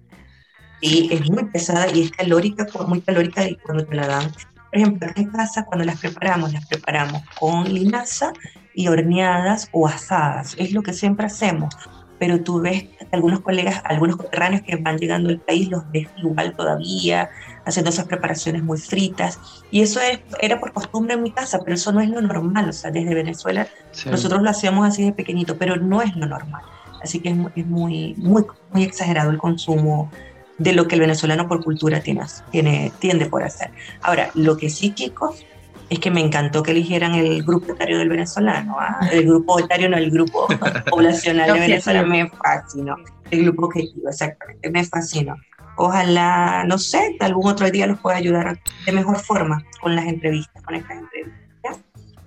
Sí, 0.82 1.08
es 1.12 1.30
muy 1.30 1.46
pesada 1.46 1.88
y 1.94 2.02
es 2.02 2.12
calórica, 2.12 2.66
muy 2.88 3.02
calórica 3.02 3.48
y 3.48 3.56
cuando 3.58 3.86
te 3.86 3.96
la 3.96 4.08
dan. 4.08 4.32
Por 4.76 4.82
ejemplo, 4.82 5.08
en 5.16 5.30
casa, 5.30 5.64
cuando 5.64 5.86
las 5.86 5.98
preparamos, 6.02 6.52
las 6.52 6.66
preparamos 6.68 7.22
con 7.40 7.74
linaza 7.74 8.34
y 8.74 8.90
horneadas 8.90 9.70
o 9.72 9.88
asadas. 9.88 10.54
Es 10.60 10.74
lo 10.74 10.84
que 10.84 10.92
siempre 10.92 11.28
hacemos. 11.28 11.74
Pero 12.20 12.44
tú 12.44 12.60
ves 12.60 12.84
algunos 13.14 13.40
colegas, 13.40 13.82
algunos 13.86 14.18
coterráneos 14.18 14.64
que 14.64 14.76
van 14.76 14.98
llegando 14.98 15.30
al 15.30 15.40
país, 15.40 15.70
los 15.70 15.90
ves 15.92 16.10
igual 16.18 16.54
todavía, 16.58 17.30
haciendo 17.66 17.90
esas 17.90 18.04
preparaciones 18.08 18.64
muy 18.64 18.78
fritas. 18.78 19.40
Y 19.72 19.80
eso 19.82 20.02
es- 20.02 20.20
era 20.42 20.60
por 20.60 20.74
costumbre 20.74 21.14
en 21.14 21.24
mi 21.24 21.32
casa, 21.32 21.60
pero 21.64 21.76
eso 21.76 21.94
no 21.94 22.02
es 22.02 22.10
lo 22.10 22.20
normal. 22.22 22.68
O 22.68 22.74
sea, 22.74 22.92
desde 22.92 23.14
Venezuela 23.16 23.70
Sí. 23.92 24.10
nosotros 24.10 24.42
lo 24.42 24.50
hacíamos 24.50 24.86
así 24.86 25.06
de 25.06 25.14
pequeñito, 25.14 25.58
pero 25.58 25.78
no 25.78 26.02
es 26.02 26.14
lo 26.18 26.26
normal. 26.26 26.64
Así 27.02 27.22
que 27.22 27.30
es, 27.30 27.38
es 27.56 27.66
muy, 27.66 28.14
muy, 28.18 28.44
muy 28.74 28.84
exagerado 28.84 29.32
el 29.32 29.38
consumo 29.38 30.12
de 30.58 30.74
lo 30.74 30.88
que 30.88 30.96
el 30.96 31.02
venezolano 31.02 31.48
por 31.48 31.64
cultura 31.64 32.02
tiene, 32.02 32.22
tiene, 32.52 32.92
tiende 33.00 33.26
por 33.26 33.44
hacer. 33.44 33.72
Ahora, 34.02 34.30
lo 34.36 34.58
que 34.58 34.70
sí, 34.70 34.94
chicos, 34.94 35.46
es 35.90 36.00
que 36.00 36.12
me 36.12 36.22
encantó 36.22 36.64
que 36.64 36.72
eligieran 36.72 37.14
el 37.14 37.44
grupo 37.44 37.74
etario 37.74 37.98
del 37.98 38.10
venezolano. 38.10 38.78
¿ah? 38.80 39.08
El 39.12 39.26
grupo 39.26 39.60
etario, 39.60 39.90
no 39.90 39.98
el 39.98 40.12
grupo 40.12 40.48
poblacional 40.90 41.54
de. 41.54 41.60
Venezuela, 41.60 42.04
me 42.04 42.30
fascinó. 42.30 42.96
El 43.32 43.44
grupo 43.44 43.66
objetivo, 43.66 44.10
exactamente, 44.10 44.70
me 44.70 44.84
fascinó. 44.84 45.36
Ojalá, 45.78 46.64
no 46.66 46.78
sé, 46.78 47.18
algún 47.20 47.48
otro 47.48 47.70
día 47.70 47.86
los 47.86 48.00
pueda 48.00 48.16
ayudar 48.16 48.60
de 48.86 48.92
mejor 48.92 49.20
forma 49.20 49.64
con 49.82 49.96
las 49.96 50.06
entrevistas, 50.06 50.64
con 50.64 50.76
estas 50.76 50.98
entrevistas. 50.98 51.42
¿ya? 51.64 51.74
Sí, 51.74 51.82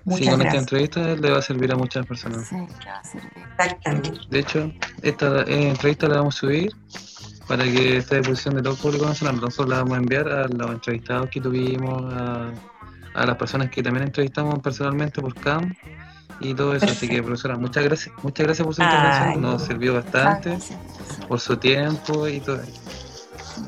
Muchas 0.05 0.29
con 0.29 0.41
esta 0.41 0.57
entrevista 0.57 1.15
le 1.15 1.31
va 1.31 1.39
a 1.39 1.41
servir 1.41 1.71
a 1.71 1.75
muchas 1.75 2.05
personas. 2.05 2.47
Sí, 2.47 2.55
que 2.55 2.89
va 2.89 2.99
a 2.99 3.03
servir. 3.03 3.31
Exactamente. 3.57 4.11
De 4.29 4.39
hecho, 4.39 4.71
esta 5.01 5.41
eh, 5.43 5.69
entrevista 5.69 6.07
la 6.07 6.17
vamos 6.17 6.35
a 6.35 6.39
subir 6.39 6.71
para 7.49 7.63
que 7.63 7.97
esté 7.97 8.15
a 8.15 8.17
disposición 8.19 8.55
de 8.55 8.61
todo 8.61 8.73
el 8.73 8.79
público 8.79 9.05
nacional. 9.07 9.41
Nosotros 9.41 9.69
la 9.69 9.77
vamos 9.77 9.95
a 9.95 9.97
enviar 9.97 10.29
a 10.29 10.47
los 10.47 10.69
entrevistados 10.69 11.29
que 11.31 11.41
tuvimos, 11.41 12.13
a, 12.13 12.51
a 13.15 13.25
las 13.25 13.35
personas 13.37 13.71
que 13.71 13.81
también 13.81 14.05
entrevistamos 14.05 14.59
personalmente 14.59 15.19
por 15.19 15.33
CAM 15.33 15.73
y 16.41 16.53
todo 16.53 16.75
eso. 16.75 16.85
Así 16.85 17.09
que, 17.09 17.23
profesora, 17.23 17.57
muchas 17.57 17.83
gracias, 17.83 18.13
muchas 18.21 18.45
gracias 18.45 18.63
por 18.63 18.75
su 18.75 18.83
Ay, 18.83 18.87
intervención. 18.87 19.41
Nos 19.41 19.61
no. 19.61 19.67
sirvió 19.67 19.93
bastante 19.95 20.49
gracias, 20.51 20.79
por 21.27 21.39
su 21.39 21.57
tiempo 21.57 22.27
y 22.27 22.39
todo. 22.39 22.61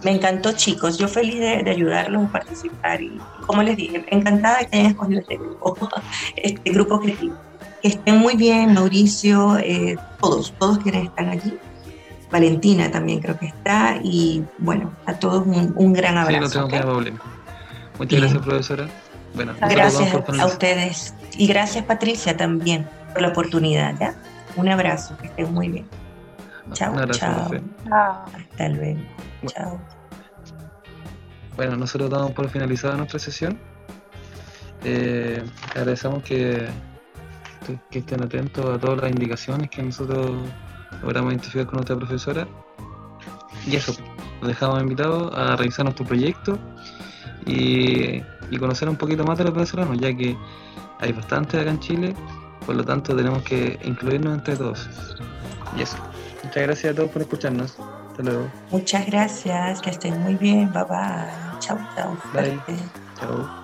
Me 0.04 0.12
encantó, 0.12 0.52
chicos. 0.54 1.00
Yo 1.00 1.08
feliz 1.08 1.40
de, 1.40 1.64
de 1.64 1.72
ayudarlos 1.72 2.26
a 2.26 2.32
participar. 2.32 3.02
Y 3.02 3.20
como 3.48 3.64
les 3.64 3.78
dije, 3.78 4.06
encantada 4.10 4.60
de 4.60 4.68
que 4.68 4.78
hayan 4.78 4.92
escogido 4.92 5.22
este 5.22 5.38
grupo, 5.38 5.90
este 6.36 6.72
grupo 6.72 6.96
objetivo. 6.96 7.36
Que 7.82 7.88
estén 7.88 8.18
muy 8.20 8.36
bien, 8.36 8.76
Mauricio, 8.76 9.58
eh, 9.58 9.98
todos, 10.20 10.54
todos 10.60 10.78
quienes 10.78 11.06
están 11.06 11.30
allí. 11.30 11.58
Valentina 12.32 12.90
también 12.92 13.20
creo 13.20 13.38
que 13.38 13.48
está. 13.48 13.98
Y 14.04 14.44
bueno, 14.58 14.92
a 15.06 15.14
todos 15.16 15.46
un, 15.46 15.74
un 15.76 15.94
gran 15.94 16.14
Sí, 16.26 16.32
no 16.32 16.38
abrazo. 16.38 16.54
tengo 16.54 16.66
¿ok? 16.68 16.72
que 16.72 16.80
problema. 16.82 17.20
Muchas 17.98 18.08
Bien. 18.10 18.22
gracias, 18.22 18.44
profesora. 18.44 18.88
Bueno, 19.36 19.54
Gracias 19.62 20.14
a 20.40 20.46
ustedes. 20.46 21.14
Y 21.38 21.48
gracias, 21.48 21.86
Patricia, 21.86 22.36
también 22.36 22.88
por 23.14 23.22
la 23.22 23.30
oportunidad. 23.30 23.98
¿ya? 24.00 24.16
Un 24.56 24.68
abrazo, 24.70 25.18
que 25.18 25.28
estén 25.28 25.54
muy 25.54 25.70
bien. 25.70 25.86
Chao, 26.74 26.94
abrazo, 26.98 27.20
chao. 27.20 27.52
Hasta 27.92 28.70
luego. 28.70 29.00
Chao. 29.48 29.80
Bueno, 31.56 31.76
nosotros 31.76 32.10
damos 32.10 32.32
por 32.32 32.50
finalizada 32.50 32.96
nuestra 32.96 33.20
sesión. 33.20 33.58
Eh, 34.84 35.44
agradecemos 35.76 36.24
que, 36.24 36.68
que 37.90 38.00
estén 38.00 38.24
atentos 38.24 38.66
a 38.66 38.80
todas 38.80 39.02
las 39.02 39.12
indicaciones 39.12 39.70
que 39.70 39.84
nosotros 39.84 40.32
logramos 41.02 41.34
identificar 41.34 41.66
con 41.66 41.76
nuestra 41.76 41.96
profesora. 41.96 42.48
Y 43.66 43.76
eso, 43.76 43.94
los 44.42 44.48
dejamos 44.48 44.82
invitados 44.82 45.32
a 45.36 45.56
revisar 45.56 45.86
nuestro 45.86 46.06
proyecto 46.06 46.58
y, 47.46 48.22
y 48.50 48.58
conocer 48.60 48.90
un 48.90 48.96
poquito 48.96 49.24
más 49.24 49.38
de 49.38 49.46
los 49.46 49.54
venezolanos, 49.54 49.98
ya 50.00 50.16
que 50.16 50.36
hay 51.00 51.12
bastantes 51.12 51.60
acá 51.60 51.72
en 51.72 51.80
Chile, 51.80 52.16
por 52.66 52.76
lo 52.76 52.84
tanto 52.84 53.16
tenemos 53.16 53.44
que 53.44 53.80
incluirnos 53.84 54.34
entre 54.38 54.56
todos. 54.56 54.90
Y 55.78 55.82
eso. 55.82 55.98
Muchas 56.44 56.64
gracias 56.64 56.94
a 56.94 56.96
todos 56.96 57.10
por 57.10 57.22
escucharnos. 57.22 57.76
Hasta 58.10 58.24
luego. 58.24 58.48
Muchas 58.72 59.06
gracias, 59.08 59.82
que 59.82 59.90
estén 59.90 60.22
muy 60.22 60.36
bien. 60.36 60.72
Bye 60.74 60.84
bye. 60.84 61.60
Chao, 61.60 61.78
chao. 61.96 62.18
Bye. 62.34 62.60
Chao. 63.20 63.61